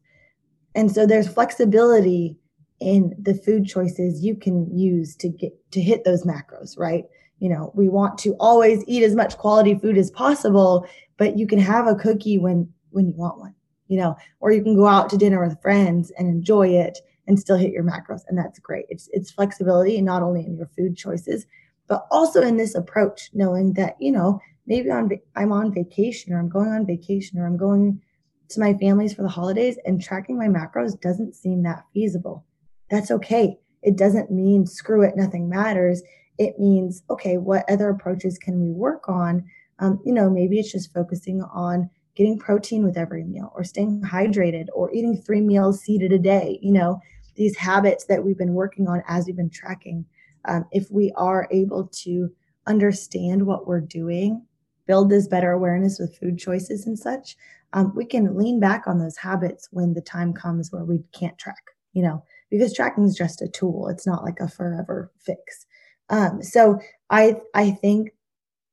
And 0.74 0.90
so, 0.90 1.06
there's 1.06 1.28
flexibility 1.28 2.38
in 2.80 3.14
the 3.20 3.34
food 3.34 3.66
choices 3.66 4.24
you 4.24 4.36
can 4.36 4.76
use 4.76 5.16
to 5.16 5.28
get 5.28 5.52
to 5.72 5.80
hit 5.80 6.04
those 6.04 6.24
macros, 6.24 6.78
right? 6.78 7.04
You 7.38 7.50
know, 7.50 7.72
we 7.74 7.88
want 7.88 8.18
to 8.18 8.34
always 8.40 8.82
eat 8.86 9.02
as 9.02 9.14
much 9.14 9.36
quality 9.36 9.74
food 9.74 9.98
as 9.98 10.10
possible, 10.10 10.86
but 11.18 11.36
you 11.36 11.46
can 11.46 11.58
have 11.58 11.86
a 11.86 11.94
cookie 11.94 12.38
when 12.38 12.72
when 12.90 13.08
you 13.08 13.14
want 13.14 13.38
one, 13.38 13.54
you 13.88 13.98
know, 13.98 14.16
or 14.40 14.52
you 14.52 14.62
can 14.62 14.76
go 14.76 14.86
out 14.86 15.10
to 15.10 15.16
dinner 15.16 15.42
with 15.44 15.60
friends 15.60 16.12
and 16.18 16.28
enjoy 16.28 16.68
it 16.68 16.98
and 17.26 17.38
still 17.38 17.56
hit 17.56 17.72
your 17.72 17.84
macros 17.84 18.22
and 18.28 18.38
that's 18.38 18.58
great. 18.58 18.86
It's 18.88 19.08
it's 19.12 19.30
flexibility 19.30 20.00
not 20.00 20.22
only 20.22 20.44
in 20.44 20.56
your 20.56 20.70
food 20.76 20.96
choices, 20.96 21.46
but 21.88 22.06
also 22.10 22.42
in 22.42 22.56
this 22.56 22.74
approach 22.74 23.30
knowing 23.32 23.72
that, 23.74 23.96
you 24.00 24.12
know, 24.12 24.40
maybe 24.66 24.90
on 24.90 25.10
I'm 25.34 25.52
on 25.52 25.72
vacation 25.72 26.32
or 26.32 26.38
I'm 26.38 26.48
going 26.48 26.70
on 26.70 26.86
vacation 26.86 27.38
or 27.38 27.46
I'm 27.46 27.56
going 27.56 28.00
to 28.48 28.60
my 28.60 28.74
family's 28.74 29.12
for 29.14 29.22
the 29.22 29.28
holidays 29.28 29.76
and 29.84 30.00
tracking 30.00 30.38
my 30.38 30.46
macros 30.46 31.00
doesn't 31.00 31.34
seem 31.34 31.64
that 31.64 31.84
feasible 31.92 32.44
that's 32.90 33.10
okay. 33.10 33.58
It 33.82 33.96
doesn't 33.96 34.30
mean 34.30 34.66
screw 34.66 35.02
it, 35.02 35.16
nothing 35.16 35.48
matters. 35.48 36.02
It 36.38 36.58
means, 36.58 37.02
okay, 37.10 37.38
what 37.38 37.68
other 37.70 37.88
approaches 37.88 38.38
can 38.38 38.60
we 38.60 38.70
work 38.70 39.08
on? 39.08 39.44
Um, 39.78 40.00
you 40.04 40.12
know, 40.12 40.30
maybe 40.30 40.58
it's 40.58 40.72
just 40.72 40.92
focusing 40.92 41.42
on 41.42 41.90
getting 42.16 42.38
protein 42.38 42.84
with 42.84 42.96
every 42.96 43.24
meal 43.24 43.52
or 43.54 43.62
staying 43.62 44.02
hydrated 44.02 44.66
or 44.74 44.92
eating 44.92 45.16
three 45.16 45.40
meals 45.40 45.80
seated 45.80 46.12
a 46.12 46.18
day. 46.18 46.58
You 46.62 46.72
know, 46.72 47.00
these 47.36 47.56
habits 47.56 48.06
that 48.06 48.24
we've 48.24 48.38
been 48.38 48.54
working 48.54 48.88
on 48.88 49.02
as 49.06 49.26
we've 49.26 49.36
been 49.36 49.50
tracking. 49.50 50.04
Um, 50.46 50.64
if 50.72 50.90
we 50.90 51.12
are 51.16 51.46
able 51.50 51.88
to 52.04 52.30
understand 52.66 53.46
what 53.46 53.66
we're 53.66 53.80
doing, 53.80 54.44
build 54.86 55.10
this 55.10 55.28
better 55.28 55.52
awareness 55.52 55.98
with 55.98 56.16
food 56.18 56.38
choices 56.38 56.86
and 56.86 56.98
such, 56.98 57.36
um, 57.72 57.92
we 57.94 58.06
can 58.06 58.36
lean 58.36 58.60
back 58.60 58.86
on 58.86 58.98
those 58.98 59.16
habits 59.16 59.68
when 59.70 59.92
the 59.92 60.00
time 60.00 60.32
comes 60.32 60.72
where 60.72 60.84
we 60.84 61.02
can't 61.12 61.38
track. 61.38 61.62
You 61.92 62.02
know, 62.02 62.24
because 62.50 62.74
tracking 62.74 63.04
is 63.04 63.16
just 63.16 63.40
a 63.40 63.48
tool. 63.48 63.88
It's 63.88 64.06
not 64.06 64.22
like 64.22 64.38
a 64.40 64.48
forever 64.48 65.10
fix. 65.18 65.66
Um, 66.10 66.42
so 66.42 66.78
I 67.10 67.40
I 67.54 67.70
think 67.70 68.10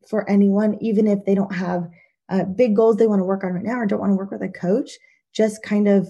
for 0.08 0.30
anyone, 0.30 0.78
even 0.82 1.08
if 1.08 1.24
they 1.26 1.34
don't 1.34 1.56
have 1.56 1.90
uh, 2.34 2.46
big 2.46 2.76
goals 2.76 2.98
they 2.98 3.08
want 3.08 3.20
to 3.20 3.26
work 3.26 3.44
on 3.44 3.54
right 3.54 3.64
now 3.64 3.78
or 3.80 3.86
don't 3.86 4.00
want 4.00 4.12
to 4.12 4.16
work 4.16 4.32
with 4.32 4.42
a 4.42 4.50
coach, 4.50 4.92
just 5.34 5.62
kind 5.62 5.88
of 5.88 6.08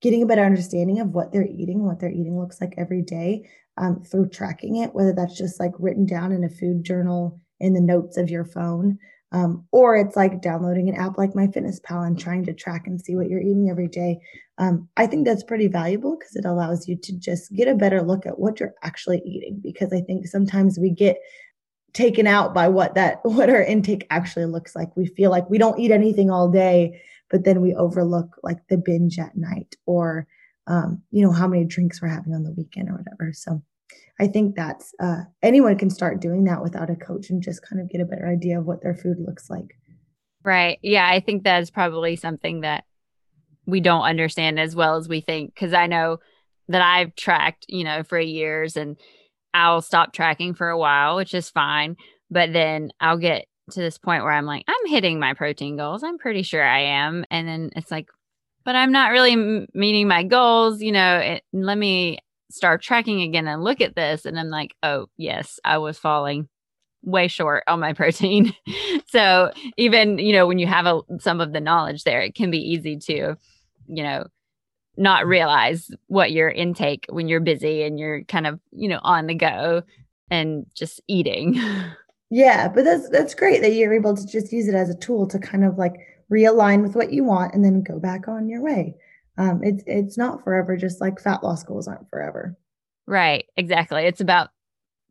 getting 0.00 0.22
a 0.22 0.26
better 0.26 0.44
understanding 0.44 1.00
of 1.00 1.08
what 1.08 1.32
they're 1.32 1.46
eating, 1.46 1.84
what 1.84 1.98
their 1.98 2.12
eating 2.12 2.38
looks 2.38 2.60
like 2.60 2.74
every 2.76 3.02
day 3.02 3.48
um, 3.76 4.02
through 4.04 4.28
tracking 4.28 4.76
it, 4.76 4.94
whether 4.94 5.12
that's 5.12 5.36
just 5.36 5.58
like 5.58 5.72
written 5.80 6.06
down 6.06 6.30
in 6.30 6.44
a 6.44 6.48
food 6.48 6.84
journal 6.84 7.40
in 7.58 7.72
the 7.72 7.80
notes 7.80 8.16
of 8.16 8.30
your 8.30 8.44
phone, 8.44 8.98
um, 9.32 9.66
or 9.72 9.96
it's 9.96 10.14
like 10.14 10.40
downloading 10.40 10.88
an 10.88 10.94
app 10.94 11.18
like 11.18 11.32
MyFitnessPal 11.32 12.06
and 12.06 12.16
trying 12.16 12.44
to 12.44 12.52
track 12.52 12.86
and 12.86 13.00
see 13.00 13.16
what 13.16 13.28
you're 13.28 13.40
eating 13.40 13.68
every 13.68 13.88
day. 13.88 14.20
Um, 14.58 14.88
I 14.96 15.08
think 15.08 15.26
that's 15.26 15.42
pretty 15.42 15.66
valuable 15.66 16.16
because 16.16 16.36
it 16.36 16.44
allows 16.44 16.86
you 16.86 16.96
to 16.96 17.18
just 17.18 17.52
get 17.52 17.66
a 17.66 17.74
better 17.74 18.00
look 18.00 18.26
at 18.26 18.38
what 18.38 18.60
you're 18.60 18.74
actually 18.84 19.22
eating. 19.26 19.58
Because 19.60 19.92
I 19.92 20.02
think 20.02 20.28
sometimes 20.28 20.78
we 20.78 20.90
get 20.90 21.16
taken 21.94 22.26
out 22.26 22.52
by 22.52 22.68
what 22.68 22.94
that 22.96 23.20
what 23.24 23.48
our 23.48 23.62
intake 23.62 24.06
actually 24.10 24.46
looks 24.46 24.76
like. 24.76 24.94
We 24.96 25.06
feel 25.06 25.30
like 25.30 25.48
we 25.48 25.58
don't 25.58 25.78
eat 25.78 25.90
anything 25.90 26.30
all 26.30 26.50
day, 26.50 27.00
but 27.30 27.44
then 27.44 27.62
we 27.62 27.74
overlook 27.74 28.36
like 28.42 28.58
the 28.68 28.76
binge 28.76 29.18
at 29.18 29.36
night 29.36 29.76
or 29.86 30.26
um, 30.66 31.02
you 31.10 31.24
know 31.24 31.32
how 31.32 31.46
many 31.46 31.64
drinks 31.64 32.02
we're 32.02 32.08
having 32.08 32.34
on 32.34 32.42
the 32.42 32.52
weekend 32.52 32.90
or 32.90 32.96
whatever. 32.96 33.32
So 33.32 33.62
I 34.20 34.26
think 34.28 34.54
that's 34.54 34.94
uh, 35.00 35.22
anyone 35.42 35.76
can 35.78 35.90
start 35.90 36.20
doing 36.20 36.44
that 36.44 36.62
without 36.62 36.90
a 36.90 36.96
coach 36.96 37.30
and 37.30 37.42
just 37.42 37.66
kind 37.66 37.80
of 37.80 37.90
get 37.90 38.00
a 38.00 38.06
better 38.06 38.28
idea 38.28 38.58
of 38.58 38.66
what 38.66 38.82
their 38.82 38.94
food 38.94 39.18
looks 39.18 39.50
like. 39.50 39.76
Right. 40.44 40.78
Yeah. 40.82 41.08
I 41.08 41.20
think 41.20 41.42
that's 41.42 41.70
probably 41.70 42.16
something 42.16 42.60
that 42.60 42.84
we 43.66 43.80
don't 43.80 44.02
understand 44.02 44.60
as 44.60 44.76
well 44.76 44.96
as 44.96 45.08
we 45.08 45.20
think. 45.20 45.56
Cause 45.56 45.72
I 45.72 45.86
know 45.86 46.18
that 46.68 46.82
I've 46.82 47.14
tracked, 47.16 47.66
you 47.68 47.82
know, 47.82 48.02
for 48.02 48.18
years 48.18 48.76
and 48.76 48.96
I'll 49.54 49.80
stop 49.80 50.12
tracking 50.12 50.54
for 50.54 50.68
a 50.68 50.78
while, 50.78 51.16
which 51.16 51.32
is 51.32 51.48
fine. 51.48 51.96
But 52.30 52.52
then 52.52 52.90
I'll 53.00 53.16
get 53.16 53.46
to 53.70 53.80
this 53.80 53.96
point 53.96 54.24
where 54.24 54.32
I'm 54.32 54.46
like, 54.46 54.64
I'm 54.68 54.90
hitting 54.90 55.18
my 55.18 55.32
protein 55.32 55.76
goals. 55.76 56.02
I'm 56.02 56.18
pretty 56.18 56.42
sure 56.42 56.62
I 56.62 56.80
am. 56.80 57.24
And 57.30 57.48
then 57.48 57.70
it's 57.76 57.90
like, 57.90 58.08
but 58.64 58.74
I'm 58.74 58.92
not 58.92 59.12
really 59.12 59.32
m- 59.32 59.66
meeting 59.72 60.08
my 60.08 60.24
goals. 60.24 60.82
You 60.82 60.92
know, 60.92 61.18
it, 61.18 61.44
let 61.52 61.78
me 61.78 62.18
start 62.50 62.82
tracking 62.82 63.22
again 63.22 63.46
and 63.46 63.64
look 63.64 63.80
at 63.80 63.94
this 63.94 64.26
and 64.26 64.38
I'm 64.38 64.50
like, 64.50 64.74
oh, 64.82 65.06
yes, 65.16 65.58
I 65.64 65.78
was 65.78 65.98
falling 65.98 66.48
way 67.02 67.28
short 67.28 67.64
on 67.66 67.80
my 67.80 67.92
protein. 67.94 68.54
so 69.08 69.50
even, 69.76 70.18
you 70.18 70.32
know, 70.32 70.46
when 70.46 70.58
you 70.58 70.66
have 70.66 70.86
a, 70.86 71.00
some 71.20 71.40
of 71.40 71.52
the 71.52 71.60
knowledge 71.60 72.04
there, 72.04 72.20
it 72.20 72.34
can 72.34 72.50
be 72.50 72.58
easy 72.58 72.98
to, 72.98 73.36
you 73.86 74.02
know, 74.02 74.26
not 74.96 75.26
realize 75.26 75.90
what 76.06 76.32
your 76.32 76.48
intake 76.48 77.06
when 77.08 77.28
you're 77.28 77.40
busy 77.40 77.82
and 77.82 77.98
you're 77.98 78.22
kind 78.24 78.46
of, 78.46 78.60
you 78.72 78.88
know, 78.88 79.00
on 79.02 79.26
the 79.26 79.34
go 79.34 79.82
and 80.30 80.66
just 80.74 81.00
eating. 81.08 81.60
Yeah, 82.30 82.66
but 82.66 82.84
that's 82.84 83.08
that's 83.10 83.34
great 83.34 83.60
that 83.60 83.74
you're 83.74 83.92
able 83.92 84.16
to 84.16 84.26
just 84.26 84.52
use 84.52 84.66
it 84.66 84.74
as 84.74 84.90
a 84.90 84.96
tool 84.96 85.28
to 85.28 85.38
kind 85.38 85.62
of 85.62 85.78
like 85.78 85.94
realign 86.32 86.82
with 86.82 86.96
what 86.96 87.12
you 87.12 87.22
want 87.22 87.54
and 87.54 87.64
then 87.64 87.82
go 87.82 87.98
back 88.00 88.26
on 88.26 88.48
your 88.48 88.62
way 88.62 88.96
um, 89.38 89.60
it's 89.62 89.82
it's 89.86 90.18
not 90.18 90.42
forever 90.42 90.76
just 90.76 91.00
like 91.00 91.20
fat 91.20 91.42
loss 91.42 91.62
goals 91.62 91.88
aren't 91.88 92.08
forever 92.08 92.56
right 93.06 93.46
exactly 93.56 94.02
it's 94.04 94.20
about 94.20 94.50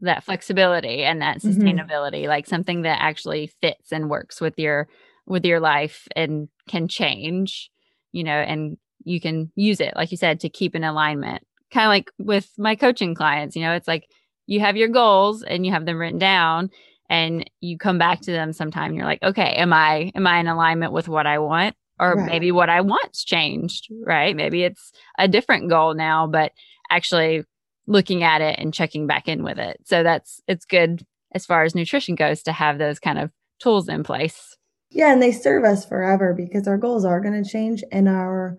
that 0.01 0.23
flexibility 0.23 1.03
and 1.03 1.21
that 1.21 1.37
mm-hmm. 1.37 1.61
sustainability 1.61 2.21
mm-hmm. 2.21 2.29
like 2.29 2.47
something 2.47 2.81
that 2.81 3.01
actually 3.01 3.47
fits 3.61 3.91
and 3.91 4.09
works 4.09 4.41
with 4.41 4.57
your 4.57 4.87
with 5.25 5.45
your 5.45 5.59
life 5.59 6.07
and 6.15 6.49
can 6.67 6.87
change 6.87 7.69
you 8.11 8.23
know 8.23 8.31
and 8.31 8.77
you 9.05 9.19
can 9.19 9.51
use 9.55 9.79
it 9.79 9.93
like 9.95 10.11
you 10.11 10.17
said 10.17 10.39
to 10.39 10.49
keep 10.49 10.75
in 10.75 10.83
alignment 10.83 11.45
kind 11.71 11.85
of 11.85 11.89
like 11.89 12.11
with 12.19 12.49
my 12.57 12.75
coaching 12.75 13.15
clients 13.15 13.55
you 13.55 13.61
know 13.61 13.73
it's 13.73 13.87
like 13.87 14.07
you 14.45 14.59
have 14.59 14.75
your 14.75 14.89
goals 14.89 15.43
and 15.43 15.65
you 15.65 15.71
have 15.71 15.85
them 15.85 15.99
written 15.99 16.19
down 16.19 16.69
and 17.09 17.49
you 17.61 17.77
come 17.77 17.97
back 17.97 18.21
to 18.21 18.31
them 18.31 18.53
sometime 18.53 18.93
you're 18.93 19.05
like 19.05 19.23
okay 19.23 19.53
am 19.55 19.73
i 19.73 20.11
am 20.15 20.27
i 20.27 20.39
in 20.39 20.47
alignment 20.47 20.91
with 20.91 21.07
what 21.07 21.25
i 21.25 21.39
want 21.39 21.75
or 21.99 22.15
right. 22.15 22.25
maybe 22.25 22.51
what 22.51 22.69
I 22.69 22.81
want's 22.81 23.23
changed, 23.23 23.87
right? 24.05 24.35
Maybe 24.35 24.63
it's 24.63 24.91
a 25.17 25.27
different 25.27 25.69
goal 25.69 25.93
now, 25.93 26.27
but 26.27 26.51
actually 26.89 27.43
looking 27.87 28.23
at 28.23 28.41
it 28.41 28.59
and 28.59 28.73
checking 28.73 29.07
back 29.07 29.27
in 29.27 29.43
with 29.43 29.57
it. 29.57 29.79
So 29.85 30.03
that's 30.03 30.41
it's 30.47 30.65
good 30.65 31.05
as 31.33 31.45
far 31.45 31.63
as 31.63 31.75
nutrition 31.75 32.15
goes 32.15 32.43
to 32.43 32.51
have 32.51 32.77
those 32.77 32.99
kind 32.99 33.19
of 33.19 33.31
tools 33.59 33.87
in 33.87 34.03
place. 34.03 34.57
Yeah, 34.89 35.11
and 35.11 35.21
they 35.21 35.31
serve 35.31 35.63
us 35.63 35.85
forever 35.85 36.33
because 36.33 36.67
our 36.67 36.77
goals 36.77 37.03
are 37.05 37.19
going 37.19 37.41
to 37.41 37.49
change 37.49 37.83
and 37.91 38.07
our 38.07 38.57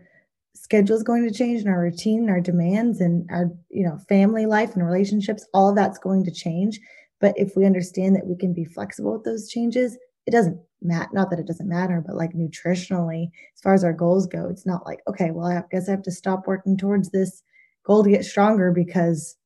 schedule 0.55 0.97
is 0.97 1.03
going 1.03 1.25
to 1.25 1.35
change 1.35 1.61
and 1.61 1.69
our 1.69 1.81
routine 1.81 2.21
and 2.21 2.31
our 2.31 2.41
demands 2.41 3.01
and 3.01 3.29
our 3.31 3.51
you 3.71 3.85
know 3.85 3.99
family 4.09 4.47
life 4.47 4.75
and 4.75 4.87
relationships 4.87 5.47
all 5.53 5.71
of 5.71 5.77
that's 5.77 5.99
going 5.99 6.25
to 6.25 6.31
change. 6.31 6.81
But 7.21 7.35
if 7.39 7.57
we 7.57 7.65
understand 7.65 8.17
that 8.17 8.27
we 8.27 8.37
can 8.37 8.53
be 8.53 8.65
flexible 8.65 9.13
with 9.13 9.25
those 9.25 9.49
changes 9.49 9.97
it 10.27 10.31
doesn't 10.31 10.59
matter 10.81 11.11
not 11.13 11.31
that 11.31 11.39
it 11.39 11.47
doesn't 11.47 11.69
matter 11.69 12.03
but 12.07 12.17
like 12.17 12.33
nutritionally 12.33 13.29
as 13.55 13.61
far 13.63 13.75
as 13.75 13.85
our 13.85 13.93
goals 13.93 14.27
go 14.27 14.49
it's 14.49 14.67
not 14.67 14.85
like 14.87 15.01
okay 15.07 15.31
well 15.31 15.47
i 15.47 15.63
guess 15.71 15.89
i 15.89 15.91
have 15.91 16.03
to 16.03 16.11
stop 16.11 16.47
working 16.47 16.77
towards 16.77 17.11
this 17.11 17.43
goal 17.85 18.03
to 18.03 18.11
get 18.11 18.25
stronger 18.25 18.73
because 18.73 19.37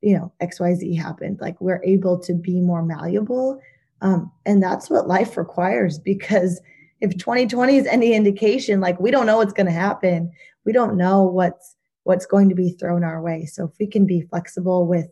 you 0.00 0.16
know 0.16 0.32
xyz 0.42 0.98
happened. 0.98 1.38
Like 1.40 1.60
we're 1.60 1.82
able 1.84 2.18
to 2.20 2.34
be 2.34 2.60
more 2.60 2.82
malleable. 2.82 3.60
Um, 4.02 4.32
and 4.46 4.62
that's 4.62 4.88
what 4.88 5.08
life 5.08 5.36
requires 5.36 5.98
because 5.98 6.60
if 7.00 7.16
2020 7.16 7.76
is 7.76 7.86
any 7.86 8.14
indication 8.14 8.80
like 8.80 8.98
we 9.00 9.10
don't 9.10 9.26
know 9.26 9.38
what's 9.38 9.52
going 9.52 9.66
to 9.66 9.72
happen 9.72 10.30
we 10.64 10.72
don't 10.72 10.96
know 10.96 11.24
what's 11.24 11.76
what's 12.04 12.26
going 12.26 12.48
to 12.48 12.54
be 12.54 12.72
thrown 12.72 13.04
our 13.04 13.22
way. 13.22 13.44
So 13.46 13.64
if 13.64 13.70
we 13.78 13.86
can 13.86 14.06
be 14.06 14.22
flexible 14.22 14.86
with 14.86 15.08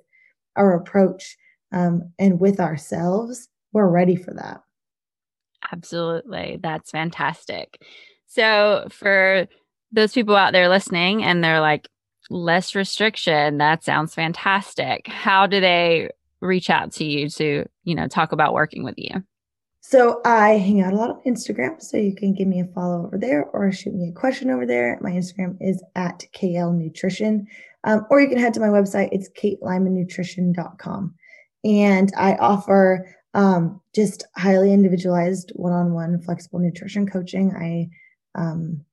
our 0.57 0.75
approach 0.75 1.37
um, 1.73 2.13
and 2.19 2.41
with 2.41 2.61
ourselves, 2.61 3.49
we're 3.73 3.89
ready 3.89 4.17
for 4.17 4.33
that. 4.35 4.63
Absolutely. 5.73 6.59
That's 6.63 6.91
fantastic. 6.91 7.81
So, 8.27 8.87
for 8.91 9.47
those 9.91 10.13
people 10.13 10.37
out 10.37 10.53
there 10.53 10.69
listening 10.69 11.25
and 11.25 11.43
they're 11.43 11.61
like, 11.61 11.89
less 12.31 12.75
restriction, 12.75 13.59
that 13.59 13.85
sounds 13.85 14.15
fantastic. 14.15 15.07
How 15.07 15.47
do 15.47 15.61
they 15.61 16.11
reach 16.41 16.69
out 16.69 16.93
to 16.93 17.05
you 17.05 17.29
to, 17.31 17.65
you 17.85 17.95
know, 17.95 18.07
talk 18.07 18.33
about 18.33 18.53
working 18.53 18.85
with 18.85 18.97
you? 18.99 19.23
So 19.91 20.21
I 20.23 20.59
hang 20.59 20.83
out 20.83 20.93
a 20.93 20.97
lot 20.97 21.09
on 21.09 21.23
Instagram, 21.27 21.81
so 21.81 21.97
you 21.97 22.15
can 22.15 22.35
give 22.35 22.47
me 22.47 22.61
a 22.61 22.67
follow 22.75 23.07
over 23.07 23.17
there 23.17 23.47
or 23.55 23.73
shoot 23.73 23.95
me 23.95 24.11
a 24.11 24.13
question 24.13 24.51
over 24.51 24.67
there. 24.67 24.99
My 25.01 25.13
Instagram 25.13 25.57
is 25.63 25.83
at 25.95 26.27
KL 26.35 26.77
Nutrition, 26.77 27.47
um, 27.85 28.05
or 28.11 28.21
you 28.21 28.29
can 28.29 28.37
head 28.37 28.53
to 28.53 28.61
my 28.61 28.67
website. 28.67 29.09
It's 29.13 29.31
katelymannutrition.com. 29.31 31.15
And 31.65 32.13
I 32.19 32.35
offer 32.35 33.17
um, 33.33 33.81
just 33.95 34.27
highly 34.37 34.75
individualized 34.75 35.53
one-on-one 35.55 36.21
flexible 36.21 36.59
nutrition 36.59 37.07
coaching. 37.09 37.55
I 37.57 37.89
um, 38.39 38.85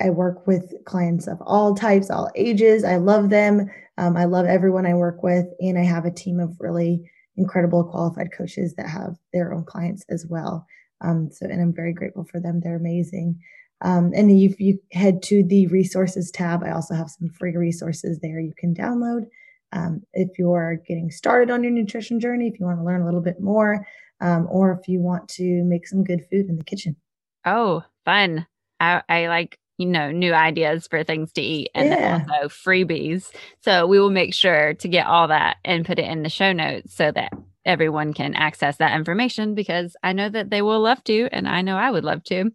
I 0.00 0.08
work 0.08 0.46
with 0.46 0.72
clients 0.86 1.26
of 1.26 1.42
all 1.42 1.74
types, 1.74 2.08
all 2.08 2.30
ages. 2.34 2.84
I 2.84 2.96
love 2.96 3.28
them. 3.28 3.70
Um, 3.98 4.16
I 4.16 4.24
love 4.24 4.46
everyone 4.46 4.86
I 4.86 4.94
work 4.94 5.22
with, 5.22 5.44
and 5.60 5.78
I 5.78 5.84
have 5.84 6.06
a 6.06 6.10
team 6.10 6.40
of 6.40 6.56
really 6.58 7.10
incredible 7.38 7.84
qualified 7.84 8.32
coaches 8.36 8.74
that 8.74 8.88
have 8.88 9.16
their 9.32 9.54
own 9.54 9.64
clients 9.64 10.04
as 10.10 10.26
well. 10.28 10.66
Um, 11.00 11.30
so, 11.30 11.46
and 11.46 11.62
I'm 11.62 11.72
very 11.72 11.92
grateful 11.92 12.24
for 12.24 12.40
them. 12.40 12.60
They're 12.60 12.76
amazing. 12.76 13.40
Um, 13.80 14.12
and 14.14 14.30
if 14.30 14.60
you 14.60 14.80
head 14.92 15.22
to 15.24 15.44
the 15.44 15.68
resources 15.68 16.30
tab, 16.30 16.64
I 16.64 16.72
also 16.72 16.94
have 16.94 17.10
some 17.10 17.28
free 17.30 17.56
resources 17.56 18.18
there 18.18 18.40
you 18.40 18.52
can 18.58 18.74
download. 18.74 19.26
Um, 19.72 20.02
if 20.12 20.38
you're 20.38 20.82
getting 20.86 21.10
started 21.10 21.50
on 21.50 21.62
your 21.62 21.72
nutrition 21.72 22.18
journey, 22.18 22.48
if 22.48 22.58
you 22.58 22.66
want 22.66 22.78
to 22.80 22.84
learn 22.84 23.02
a 23.02 23.04
little 23.04 23.20
bit 23.20 23.40
more, 23.40 23.86
um, 24.20 24.48
or 24.50 24.72
if 24.72 24.88
you 24.88 25.00
want 25.00 25.28
to 25.28 25.62
make 25.64 25.86
some 25.86 26.02
good 26.02 26.24
food 26.30 26.48
in 26.48 26.56
the 26.56 26.64
kitchen. 26.64 26.96
Oh, 27.44 27.84
fun. 28.04 28.46
I, 28.80 29.02
I 29.08 29.28
like 29.28 29.58
you 29.78 29.86
know 29.86 30.10
new 30.10 30.32
ideas 30.32 30.86
for 30.86 31.02
things 31.02 31.32
to 31.32 31.40
eat 31.40 31.70
and 31.74 31.88
yeah. 31.88 32.24
also 32.28 32.48
freebies. 32.48 33.30
So 33.60 33.86
we 33.86 33.98
will 33.98 34.10
make 34.10 34.34
sure 34.34 34.74
to 34.74 34.88
get 34.88 35.06
all 35.06 35.28
that 35.28 35.56
and 35.64 35.86
put 35.86 35.98
it 35.98 36.06
in 36.06 36.22
the 36.22 36.28
show 36.28 36.52
notes 36.52 36.94
so 36.94 37.10
that 37.12 37.32
everyone 37.64 38.12
can 38.14 38.34
access 38.34 38.78
that 38.78 38.96
information 38.96 39.54
because 39.54 39.94
i 40.02 40.10
know 40.10 40.30
that 40.30 40.48
they 40.48 40.62
will 40.62 40.80
love 40.80 41.04
to 41.04 41.28
and 41.32 41.46
i 41.46 41.60
know 41.60 41.76
i 41.76 41.90
would 41.90 42.04
love 42.04 42.22
to. 42.24 42.50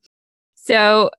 So 0.56 1.12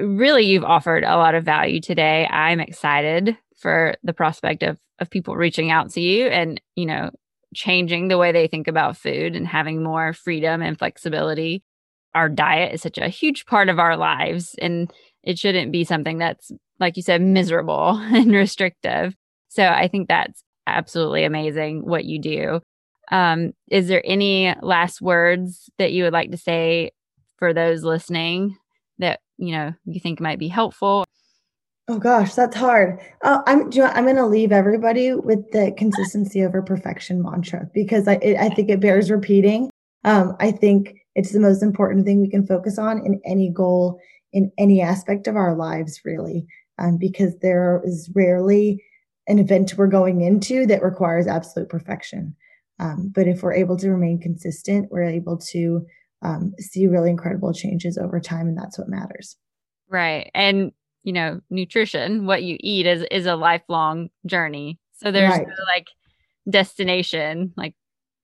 really 0.00 0.44
you've 0.44 0.64
offered 0.64 1.04
a 1.04 1.16
lot 1.16 1.34
of 1.34 1.44
value 1.44 1.80
today. 1.80 2.26
I'm 2.26 2.60
excited 2.60 3.36
for 3.56 3.94
the 4.02 4.12
prospect 4.12 4.62
of 4.62 4.78
of 4.98 5.10
people 5.10 5.36
reaching 5.36 5.70
out 5.70 5.90
to 5.90 6.00
you 6.00 6.26
and 6.26 6.60
you 6.76 6.86
know 6.86 7.10
changing 7.54 8.08
the 8.08 8.18
way 8.18 8.32
they 8.32 8.46
think 8.46 8.68
about 8.68 8.96
food 8.96 9.36
and 9.36 9.46
having 9.46 9.82
more 9.82 10.12
freedom 10.12 10.62
and 10.62 10.78
flexibility. 10.78 11.62
Our 12.14 12.28
diet 12.28 12.74
is 12.74 12.82
such 12.82 12.98
a 12.98 13.08
huge 13.08 13.46
part 13.46 13.68
of 13.68 13.78
our 13.78 13.96
lives 13.96 14.54
and 14.60 14.92
it 15.22 15.38
shouldn't 15.38 15.72
be 15.72 15.84
something 15.84 16.18
that's, 16.18 16.50
like 16.80 16.96
you 16.96 17.02
said, 17.02 17.22
miserable 17.22 17.90
and 17.96 18.32
restrictive. 18.32 19.14
So 19.48 19.66
I 19.66 19.88
think 19.88 20.08
that's 20.08 20.42
absolutely 20.66 21.24
amazing 21.24 21.84
what 21.84 22.04
you 22.04 22.20
do. 22.20 22.60
Um, 23.10 23.52
is 23.70 23.88
there 23.88 24.02
any 24.04 24.54
last 24.62 25.02
words 25.02 25.70
that 25.78 25.92
you 25.92 26.04
would 26.04 26.12
like 26.12 26.30
to 26.30 26.36
say 26.36 26.92
for 27.36 27.52
those 27.52 27.82
listening 27.82 28.56
that 28.98 29.20
you 29.36 29.52
know 29.52 29.74
you 29.84 30.00
think 30.00 30.20
might 30.20 30.38
be 30.38 30.48
helpful? 30.48 31.04
Oh 31.88 31.98
gosh, 31.98 32.34
that's 32.34 32.56
hard. 32.56 33.00
Uh, 33.22 33.42
I'm 33.46 33.70
you 33.72 33.82
know, 33.82 33.88
I'm 33.88 34.04
going 34.04 34.16
to 34.16 34.26
leave 34.26 34.52
everybody 34.52 35.12
with 35.12 35.50
the 35.50 35.74
consistency 35.76 36.42
over 36.42 36.62
perfection 36.62 37.20
mantra 37.20 37.68
because 37.74 38.06
I 38.06 38.14
it, 38.14 38.38
I 38.38 38.48
think 38.48 38.70
it 38.70 38.80
bears 38.80 39.10
repeating. 39.10 39.68
Um, 40.04 40.36
I 40.40 40.52
think 40.52 40.94
it's 41.14 41.32
the 41.32 41.40
most 41.40 41.62
important 41.62 42.06
thing 42.06 42.20
we 42.20 42.30
can 42.30 42.46
focus 42.46 42.78
on 42.78 43.04
in 43.04 43.20
any 43.26 43.50
goal 43.50 44.00
in 44.32 44.50
any 44.58 44.80
aspect 44.80 45.26
of 45.26 45.36
our 45.36 45.54
lives, 45.54 46.00
really, 46.04 46.46
um, 46.78 46.98
because 46.98 47.38
there 47.40 47.82
is 47.84 48.10
rarely 48.14 48.82
an 49.28 49.38
event 49.38 49.74
we're 49.76 49.86
going 49.86 50.20
into 50.20 50.66
that 50.66 50.82
requires 50.82 51.26
absolute 51.26 51.68
perfection. 51.68 52.34
Um, 52.80 53.12
but 53.14 53.28
if 53.28 53.42
we're 53.42 53.52
able 53.52 53.76
to 53.76 53.90
remain 53.90 54.18
consistent, 54.20 54.90
we're 54.90 55.04
able 55.04 55.38
to 55.52 55.86
um, 56.22 56.54
see 56.58 56.86
really 56.86 57.10
incredible 57.10 57.52
changes 57.52 57.98
over 57.98 58.20
time, 58.20 58.48
and 58.48 58.58
that's 58.58 58.78
what 58.78 58.88
matters. 58.88 59.36
Right, 59.88 60.30
and 60.34 60.72
you 61.04 61.12
know, 61.12 61.40
nutrition, 61.50 62.26
what 62.26 62.42
you 62.42 62.56
eat 62.60 62.86
is 62.86 63.04
is 63.10 63.26
a 63.26 63.36
lifelong 63.36 64.10
journey. 64.26 64.78
So 64.94 65.10
there's 65.10 65.30
right. 65.30 65.46
no, 65.46 65.64
like 65.66 65.88
destination. 66.48 67.52
Like 67.56 67.74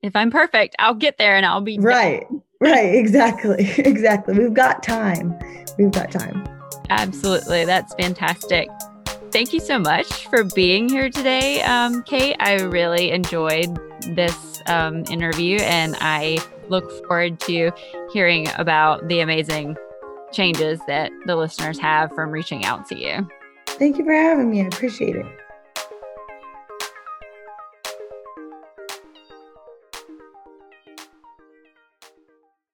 if 0.02 0.14
I'm 0.14 0.30
perfect, 0.30 0.76
I'll 0.78 0.94
get 0.94 1.18
there 1.18 1.36
and 1.36 1.44
I'll 1.44 1.60
be 1.60 1.78
right. 1.78 2.26
Right, 2.60 2.94
exactly. 2.94 3.72
Exactly. 3.78 4.36
We've 4.38 4.54
got 4.54 4.82
time. 4.82 5.38
We've 5.78 5.90
got 5.90 6.10
time. 6.10 6.46
Absolutely. 6.90 7.64
That's 7.64 7.94
fantastic. 7.94 8.68
Thank 9.30 9.52
you 9.52 9.60
so 9.60 9.78
much 9.78 10.26
for 10.28 10.44
being 10.44 10.88
here 10.88 11.10
today, 11.10 11.62
um, 11.62 12.02
Kate. 12.04 12.36
I 12.40 12.60
really 12.60 13.10
enjoyed 13.10 13.78
this 14.14 14.62
um, 14.66 15.04
interview 15.10 15.58
and 15.58 15.96
I 16.00 16.38
look 16.68 16.90
forward 17.06 17.38
to 17.40 17.70
hearing 18.12 18.48
about 18.56 19.06
the 19.08 19.20
amazing 19.20 19.76
changes 20.32 20.80
that 20.86 21.10
the 21.26 21.36
listeners 21.36 21.78
have 21.78 22.12
from 22.14 22.30
reaching 22.30 22.64
out 22.64 22.86
to 22.88 22.98
you. 22.98 23.28
Thank 23.66 23.98
you 23.98 24.04
for 24.04 24.12
having 24.12 24.50
me. 24.50 24.62
I 24.62 24.66
appreciate 24.66 25.16
it. 25.16 25.26